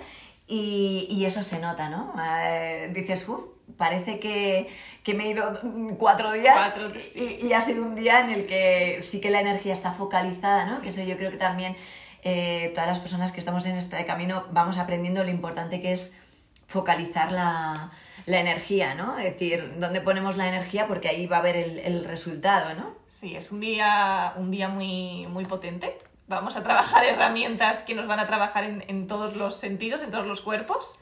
y, 0.51 1.07
y 1.09 1.25
eso 1.25 1.45
se 1.45 1.61
nota, 1.61 1.89
¿no? 1.89 2.13
Eh, 2.21 2.91
dices, 2.93 3.27
uff, 3.29 3.45
parece 3.77 4.19
que, 4.19 4.69
que, 5.05 5.15
me 5.15 5.27
he 5.27 5.31
ido 5.31 5.61
cuatro 5.97 6.33
días 6.33 6.55
cuatro, 6.57 6.91
sí. 6.99 7.39
y, 7.41 7.47
y, 7.47 7.53
ha 7.53 7.61
sido 7.61 7.85
un 7.85 7.95
día 7.95 8.21
en 8.21 8.31
el 8.31 8.47
que 8.47 8.99
sí 9.01 9.21
que 9.21 9.31
la 9.31 9.41
energía 9.41 9.73
está 9.73 9.93
focalizada, 9.93 10.67
¿no? 10.67 10.77
Sí. 10.77 10.83
Que 10.83 10.89
eso 10.89 11.03
yo 11.03 11.17
creo 11.17 11.31
que 11.31 11.37
también 11.37 11.77
eh, 12.25 12.73
todas 12.75 12.89
las 12.89 12.99
personas 12.99 13.31
que 13.31 13.39
estamos 13.39 13.65
en 13.67 13.77
este 13.77 14.05
camino 14.05 14.47
vamos 14.51 14.77
aprendiendo 14.77 15.23
lo 15.23 15.31
importante 15.31 15.81
que 15.81 15.93
es 15.93 16.19
focalizar 16.67 17.31
la, 17.31 17.93
la 18.27 18.41
energía, 18.41 18.97
¿no? 18.97 19.19
Es 19.19 19.25
decir, 19.25 19.75
dónde 19.79 20.01
ponemos 20.01 20.37
la 20.37 20.49
energía 20.49 20.89
porque 20.89 21.09
ahí 21.09 21.27
va 21.27 21.37
a 21.37 21.41
haber 21.41 21.57
el, 21.57 21.79
el 21.79 22.05
resultado, 22.05 22.75
¿no? 22.75 22.97
Sí, 23.07 23.37
es 23.37 23.53
un 23.53 23.61
día, 23.61 24.35
un 24.37 24.51
día 24.51 24.69
muy, 24.69 25.29
muy 25.29 25.45
potente 25.45 25.97
vamos 26.31 26.57
a 26.57 26.63
trabajar 26.63 27.05
herramientas 27.13 27.83
que 27.83 27.95
nos 27.95 28.07
van 28.07 28.21
a 28.21 28.27
trabajar 28.27 28.65
en, 28.65 28.83
en 28.89 29.07
todos 29.07 29.37
los 29.37 29.57
sentidos, 29.57 30.03
en 30.03 30.11
todos 30.11 30.27
los 30.27 30.41
cuerpos 30.41 30.99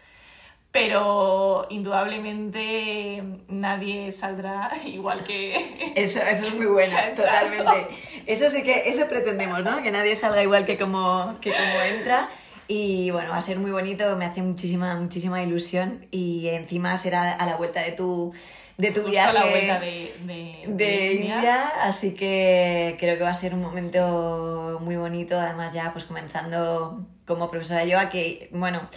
pero 0.71 1.67
indudablemente 1.71 3.23
nadie 3.49 4.13
saldrá 4.13 4.71
igual 4.85 5.25
que... 5.25 5.93
Eso, 5.95 6.21
eso 6.21 6.47
es 6.47 6.55
muy 6.55 6.67
bueno, 6.67 6.97
totalmente. 7.17 7.89
Eso 8.27 8.49
sí 8.49 8.63
que, 8.63 8.89
eso 8.89 9.09
pretendemos, 9.09 9.65
¿no? 9.65 9.83
Que 9.83 9.91
nadie 9.91 10.15
salga 10.15 10.43
igual 10.43 10.65
que 10.65 10.79
como, 10.79 11.37
que 11.41 11.51
como 11.51 11.83
entra. 11.83 12.29
Y 12.69 13.11
bueno, 13.11 13.31
va 13.31 13.39
a 13.39 13.43
ser 13.43 13.59
muy 13.59 13.71
bonito, 13.71 14.15
me 14.17 14.27
hace 14.27 14.43
muchísima, 14.43 14.95
muchísima 14.95 15.43
ilusión 15.43 16.07
y 16.11 16.49
encima 16.49 16.97
será 16.99 17.33
a 17.33 17.47
la 17.47 17.57
vuelta 17.57 17.81
de 17.81 17.93
tu, 17.93 18.33
de 18.79 18.93
tu 18.93 19.01
Justo 19.01 19.11
viaje 19.11 19.35
la 19.35 19.45
vuelta 19.45 19.81
de, 19.81 20.15
de, 20.21 20.65
de 20.69 21.13
India, 21.15 21.73
así 21.83 22.15
que 22.15 22.97
creo 23.01 23.19
que 23.19 23.25
va 23.25 23.31
a 23.31 23.35
ser 23.35 23.53
un 23.53 23.61
momento 23.61 24.79
muy 24.81 24.97
bonito, 24.97 25.39
además 25.39 25.73
ya 25.73 25.93
pues 25.93 26.05
comenzando 26.05 27.05
como 27.27 27.51
profesora 27.51 27.81
de 27.81 27.91
yoga, 27.91 28.09
que 28.09 28.49
bueno, 28.53 28.89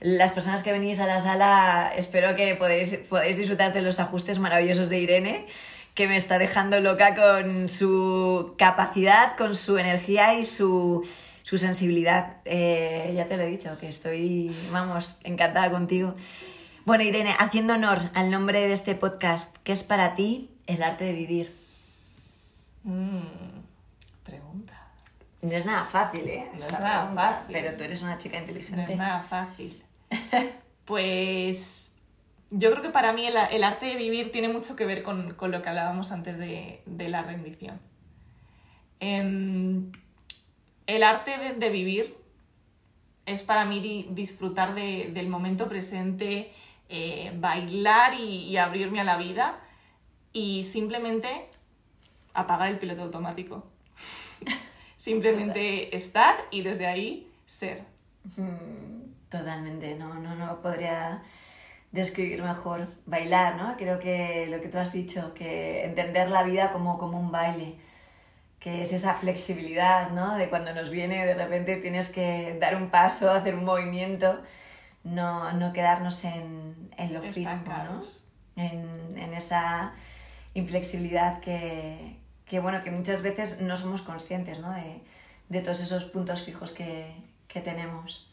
las 0.00 0.32
personas 0.32 0.62
que 0.62 0.72
venís 0.72 1.00
a 1.00 1.06
la 1.06 1.20
sala 1.20 1.92
espero 1.96 2.34
que 2.34 2.54
podéis, 2.54 2.94
podéis 3.10 3.36
disfrutar 3.36 3.74
de 3.74 3.82
los 3.82 4.00
ajustes 4.00 4.38
maravillosos 4.38 4.88
de 4.88 5.00
Irene, 5.00 5.46
que 5.94 6.08
me 6.08 6.16
está 6.16 6.38
dejando 6.38 6.80
loca 6.80 7.14
con 7.14 7.68
su 7.68 8.54
capacidad, 8.56 9.36
con 9.36 9.54
su 9.54 9.76
energía 9.76 10.34
y 10.38 10.44
su, 10.44 11.06
su 11.42 11.58
sensibilidad. 11.58 12.36
Eh, 12.46 13.12
ya 13.14 13.26
te 13.26 13.36
lo 13.36 13.42
he 13.42 13.46
dicho, 13.48 13.76
que 13.78 13.88
estoy, 13.88 14.50
vamos, 14.70 15.18
encantada 15.24 15.70
contigo. 15.70 16.14
Bueno, 16.86 17.02
Irene, 17.04 17.34
haciendo 17.38 17.74
honor 17.74 18.10
al 18.14 18.30
nombre 18.30 18.60
de 18.60 18.72
este 18.72 18.94
podcast, 18.94 19.56
¿qué 19.64 19.72
es 19.72 19.82
para 19.82 20.14
ti 20.14 20.50
el 20.66 20.82
arte 20.82 21.04
de 21.04 21.12
vivir? 21.12 21.52
Mm, 22.84 23.18
pregunta. 24.22 24.86
No 25.42 25.50
es 25.52 25.66
nada 25.66 25.84
fácil, 25.84 26.28
¿eh? 26.28 26.48
No 26.54 26.60
es 26.64 26.70
nada 26.72 27.00
pregunta, 27.00 27.22
fácil. 27.40 27.52
Pero 27.52 27.76
tú 27.76 27.82
eres 27.84 28.02
una 28.02 28.18
chica 28.18 28.36
No 28.38 28.42
inteligente. 28.46 28.92
es 28.92 28.98
nada 28.98 29.20
fácil. 29.20 29.82
Pues 30.86 31.96
yo 32.52 32.70
creo 32.70 32.80
que 32.80 32.90
para 32.90 33.12
mí 33.12 33.26
el, 33.26 33.34
el 33.50 33.64
arte 33.64 33.86
de 33.86 33.96
vivir 33.96 34.30
tiene 34.30 34.46
mucho 34.48 34.76
que 34.76 34.86
ver 34.86 35.02
con, 35.02 35.34
con 35.34 35.50
lo 35.50 35.60
que 35.62 35.68
hablábamos 35.68 36.12
antes 36.12 36.38
de, 36.38 36.80
de 36.86 37.08
la 37.08 37.22
rendición. 37.22 37.80
Em, 39.00 39.90
el 40.86 41.02
arte 41.02 41.32
de, 41.58 41.70
vivir 41.70 42.16
es 43.26 43.42
para 43.42 43.64
mí 43.64 43.80
di- 43.80 44.06
disfrutar 44.10 44.76
de- 44.76 45.10
del 45.12 45.28
momento 45.28 45.68
presente, 45.68 46.52
eh, 46.88 47.32
bailar 47.36 48.14
y, 48.14 48.44
y 48.44 48.56
abrirme 48.56 49.00
a 49.00 49.04
la 49.04 49.16
vida 49.16 49.58
y 50.32 50.64
simplemente 50.64 51.48
apagar 52.34 52.68
el 52.68 52.78
piloto 52.78 53.02
automático. 53.02 53.66
simplemente 54.96 55.94
estar 55.96 56.36
y 56.50 56.62
desde 56.62 56.86
ahí 56.86 57.30
ser. 57.46 57.84
Mm, 58.36 59.06
Totalmente, 59.28 59.96
no, 59.96 60.14
no, 60.14 60.36
no 60.36 60.60
podría 60.60 61.22
describir 61.90 62.42
mejor. 62.42 62.86
Bailar, 63.06 63.56
¿no? 63.56 63.76
Creo 63.76 63.98
que 63.98 64.46
lo 64.48 64.60
que 64.60 64.68
tú 64.68 64.78
has 64.78 64.92
dicho, 64.92 65.34
que 65.34 65.84
entender 65.84 66.30
la 66.30 66.44
vida 66.44 66.72
como, 66.72 66.96
como 66.98 67.18
un 67.18 67.32
baile, 67.32 67.74
que 68.60 68.82
es 68.82 68.92
esa 68.92 69.14
flexibilidad, 69.14 70.10
¿no? 70.10 70.36
De 70.36 70.48
cuando 70.48 70.72
nos 70.74 70.90
viene, 70.90 71.26
de 71.26 71.34
repente 71.34 71.76
tienes 71.76 72.10
que 72.10 72.56
dar 72.60 72.76
un 72.76 72.90
paso, 72.90 73.30
hacer 73.30 73.54
un 73.54 73.64
movimiento, 73.64 74.40
no, 75.06 75.52
no 75.52 75.72
quedarnos 75.72 76.24
en, 76.24 76.90
en 76.96 77.14
lo 77.14 77.22
fijo, 77.22 77.48
¿no? 77.48 77.56
Estancados. 77.56 78.24
En, 78.56 79.16
en 79.16 79.34
esa 79.34 79.92
inflexibilidad 80.54 81.40
que, 81.40 82.16
que, 82.44 82.60
bueno, 82.60 82.82
que 82.82 82.90
muchas 82.90 83.22
veces 83.22 83.60
no 83.60 83.76
somos 83.76 84.02
conscientes, 84.02 84.58
¿no? 84.58 84.72
De, 84.72 85.02
de 85.48 85.60
todos 85.60 85.80
esos 85.80 86.04
puntos 86.06 86.42
fijos 86.42 86.72
que, 86.72 87.14
que 87.46 87.60
tenemos. 87.60 88.32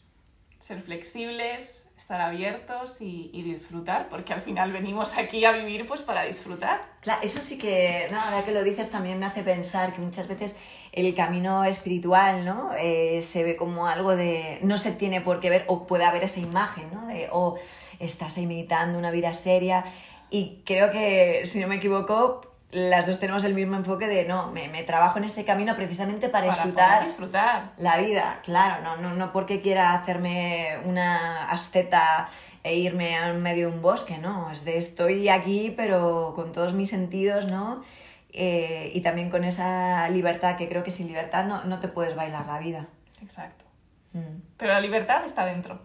Ser 0.64 0.80
flexibles, 0.80 1.90
estar 1.94 2.22
abiertos 2.22 3.02
y, 3.02 3.28
y 3.34 3.42
disfrutar, 3.42 4.08
porque 4.08 4.32
al 4.32 4.40
final 4.40 4.72
venimos 4.72 5.18
aquí 5.18 5.44
a 5.44 5.52
vivir 5.52 5.86
pues 5.86 6.00
para 6.00 6.22
disfrutar. 6.22 6.80
Claro, 7.02 7.20
eso 7.22 7.42
sí 7.42 7.58
que, 7.58 8.06
no, 8.10 8.18
ahora 8.18 8.42
que 8.46 8.50
lo 8.50 8.64
dices 8.64 8.90
también 8.90 9.18
me 9.18 9.26
hace 9.26 9.42
pensar 9.42 9.92
que 9.92 10.00
muchas 10.00 10.26
veces 10.26 10.58
el 10.92 11.14
camino 11.14 11.66
espiritual, 11.66 12.46
¿no? 12.46 12.70
Eh, 12.78 13.20
se 13.20 13.44
ve 13.44 13.56
como 13.56 13.88
algo 13.88 14.16
de, 14.16 14.58
no 14.62 14.78
se 14.78 14.92
tiene 14.92 15.20
por 15.20 15.38
qué 15.38 15.50
ver, 15.50 15.64
o 15.66 15.86
puede 15.86 16.06
haber 16.06 16.24
esa 16.24 16.40
imagen, 16.40 16.86
¿no? 16.94 17.08
De, 17.08 17.28
o 17.30 17.58
estás 17.98 18.38
ahí 18.38 18.46
meditando 18.46 18.98
una 18.98 19.10
vida 19.10 19.34
seria, 19.34 19.84
y 20.30 20.62
creo 20.64 20.90
que, 20.90 21.42
si 21.44 21.60
no 21.60 21.68
me 21.68 21.76
equivoco, 21.76 22.40
las 22.74 23.06
dos 23.06 23.20
tenemos 23.20 23.44
el 23.44 23.54
mismo 23.54 23.76
enfoque 23.76 24.08
de, 24.08 24.24
no, 24.24 24.50
me, 24.50 24.68
me 24.68 24.82
trabajo 24.82 25.18
en 25.18 25.24
este 25.24 25.44
camino 25.44 25.76
precisamente 25.76 26.28
para, 26.28 26.48
Para 26.74 27.04
disfrutar 27.04 27.70
la 27.78 27.98
vida, 27.98 28.40
claro, 28.42 28.82
no, 28.82 28.96
no, 28.96 29.14
no 29.14 29.32
porque 29.32 29.60
quiera 29.60 29.94
hacerme 29.94 30.78
una 30.84 31.44
asceta 31.44 32.28
e 32.64 32.74
irme 32.76 33.16
al 33.16 33.38
medio 33.38 33.68
de 33.70 33.76
un 33.76 33.80
bosque, 33.82 34.18
no, 34.18 34.50
es 34.50 34.64
de 34.64 34.76
estoy 34.76 35.28
aquí 35.28 35.72
pero 35.76 36.32
con 36.34 36.50
todos 36.50 36.72
mis 36.72 36.90
sentidos, 36.90 37.46
¿no? 37.46 37.82
Eh, 38.30 38.90
y 38.92 39.00
también 39.02 39.30
con 39.30 39.44
esa 39.44 40.08
libertad, 40.08 40.56
que 40.56 40.68
creo 40.68 40.82
que 40.82 40.90
sin 40.90 41.06
libertad 41.06 41.44
no, 41.44 41.62
no 41.64 41.78
te 41.78 41.86
puedes 41.86 42.16
bailar 42.16 42.46
la 42.46 42.58
vida. 42.58 42.86
Exacto. 43.22 43.64
Mm, 44.12 44.40
Pero 44.56 44.72
la 44.72 44.80
libertad 44.80 45.24
está 45.24 45.46
dentro. 45.46 45.80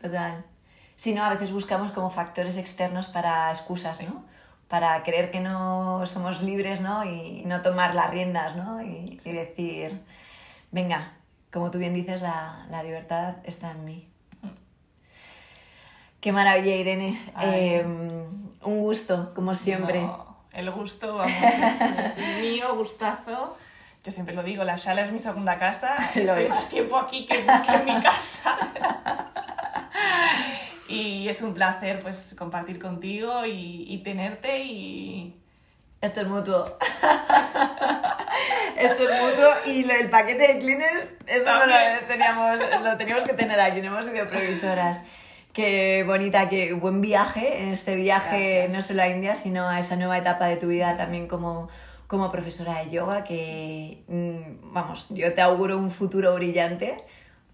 total. 0.00 0.44
Si 0.96 1.12
no, 1.14 1.24
a 1.24 1.30
veces 1.30 1.52
buscamos 1.52 1.90
como 1.90 2.08
factores 2.08 2.56
externos 2.56 3.08
para 3.08 3.50
excusas, 3.50 3.98
Sí. 3.98 4.06
¿no? 4.06 4.24
Para 4.72 5.02
creer 5.02 5.30
que 5.30 5.40
no 5.40 6.06
somos 6.06 6.40
libres, 6.40 6.80
¿no? 6.80 7.04
Y 7.04 7.42
no 7.44 7.60
tomar 7.60 7.94
las 7.94 8.10
riendas, 8.10 8.56
¿no? 8.56 8.80
Y, 8.82 9.18
y 9.22 9.32
decir, 9.32 10.00
venga, 10.70 11.12
como 11.52 11.70
tú 11.70 11.76
bien 11.76 11.92
dices, 11.92 12.22
la, 12.22 12.64
la 12.70 12.82
libertad 12.82 13.34
está 13.44 13.72
en 13.72 13.84
mí. 13.84 14.08
Qué 16.22 16.32
maravilla, 16.32 16.74
Irene. 16.74 17.20
Eh, 17.42 17.82
un 17.84 18.80
gusto, 18.80 19.34
como 19.34 19.54
siempre. 19.54 20.00
No, 20.00 20.38
el 20.54 20.70
gusto, 20.70 21.16
vamos, 21.16 21.36
es, 21.36 22.16
es 22.16 22.40
mío, 22.40 22.74
gustazo. 22.74 23.54
Yo 24.02 24.10
siempre 24.10 24.34
lo 24.34 24.42
digo, 24.42 24.64
la 24.64 24.78
sala 24.78 25.02
es 25.02 25.12
mi 25.12 25.18
segunda 25.18 25.58
casa. 25.58 25.96
Lo 26.14 26.22
Estoy 26.22 26.44
es. 26.44 26.48
más 26.48 26.66
tiempo 26.70 26.96
aquí 26.96 27.26
que, 27.26 27.44
que 27.44 27.72
en 27.74 27.84
mi 27.84 28.02
casa. 28.02 28.56
y 30.92 31.28
es 31.28 31.42
un 31.42 31.54
placer 31.54 32.00
pues 32.00 32.34
compartir 32.38 32.78
contigo 32.80 33.44
y, 33.46 33.84
y 33.88 33.98
tenerte 34.02 34.64
y 34.64 35.36
Esto 36.00 36.22
es 36.22 36.26
mutuo. 36.26 36.64
Esto 38.76 39.08
es 39.08 39.22
mutuo 39.22 39.48
y 39.66 39.84
lo- 39.84 39.94
el 39.94 40.10
paquete 40.10 40.54
de 40.54 40.58
Kleenex, 40.58 41.06
eso 41.26 41.52
no 41.52 41.66
lo 41.66 41.74
teníamos, 42.08 42.58
lo 42.82 42.96
teníamos 42.96 43.24
que 43.24 43.34
tener 43.34 43.60
aquí, 43.60 43.80
no 43.80 43.88
hemos 43.88 44.06
sido 44.06 44.28
previsoras. 44.28 45.04
Qué 45.52 46.02
bonita, 46.06 46.48
qué 46.48 46.72
buen 46.72 47.02
viaje, 47.02 47.62
en 47.62 47.68
este 47.68 47.94
viaje 47.94 48.62
Gracias. 48.68 48.74
no 48.76 48.82
solo 48.82 49.02
a 49.02 49.08
India, 49.08 49.34
sino 49.36 49.68
a 49.68 49.78
esa 49.78 49.96
nueva 49.96 50.16
etapa 50.16 50.46
de 50.46 50.56
tu 50.56 50.68
vida 50.68 50.96
también 50.96 51.28
como, 51.28 51.68
como 52.06 52.32
profesora 52.32 52.82
de 52.82 52.90
yoga, 52.90 53.22
que, 53.22 54.02
mm, 54.08 54.72
vamos, 54.72 55.06
yo 55.10 55.34
te 55.34 55.42
auguro 55.42 55.76
un 55.76 55.90
futuro 55.90 56.34
brillante 56.34 56.96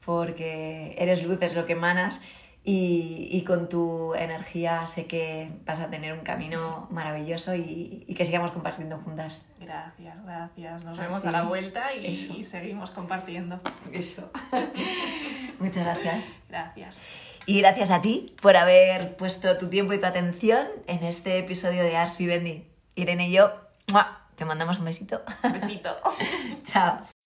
porque 0.05 0.94
eres 0.96 1.24
luz, 1.24 1.42
es 1.42 1.57
lo 1.57 1.66
que 1.66 1.72
emanas 1.72 2.22
y, 2.68 3.28
y 3.31 3.44
con 3.44 3.70
tu 3.70 4.14
energía 4.14 4.87
sé 4.87 5.07
que 5.07 5.50
vas 5.64 5.81
a 5.81 5.88
tener 5.88 6.12
un 6.12 6.20
camino 6.20 6.86
maravilloso 6.90 7.55
y, 7.55 8.05
y 8.07 8.14
que 8.14 8.26
sigamos 8.26 8.51
compartiendo 8.51 8.99
juntas. 8.99 9.51
gracias, 9.59 10.22
gracias. 10.22 10.84
Nos 10.84 10.99
A 10.99 11.03
vemos 11.03 11.24
a 11.24 11.32
la 11.32 11.45
vuelta 11.45 11.95
y, 11.95 12.14
seguimos 12.45 12.90
compartiendo. 12.90 13.59
Eso. 13.90 14.30
Muchas 15.59 15.82
gracias. 15.82 16.40
Gracias. 16.51 17.01
Y 17.47 17.59
gracias 17.61 17.90
a 17.90 18.03
ti 18.03 18.34
por 18.43 18.59
haber 18.59 19.16
puesto 19.16 19.57
tu 19.57 19.70
tiempo 19.70 19.95
y 19.95 19.99
tu 19.99 20.05
atención 20.05 20.66
en 20.86 21.05
este 21.05 21.38
episodio 21.38 21.82
de 21.82 21.97
Ars 21.97 22.18
Vivendi. 22.18 22.66
Irene 22.97 23.28
y 23.28 23.32
yo, 23.32 23.51
¡mua! 23.95 24.26
te 24.36 24.45
mandamos 24.45 24.78
un 24.78 24.84
besito. 24.84 25.22
Besito. 25.43 25.97
Chao. 26.66 27.18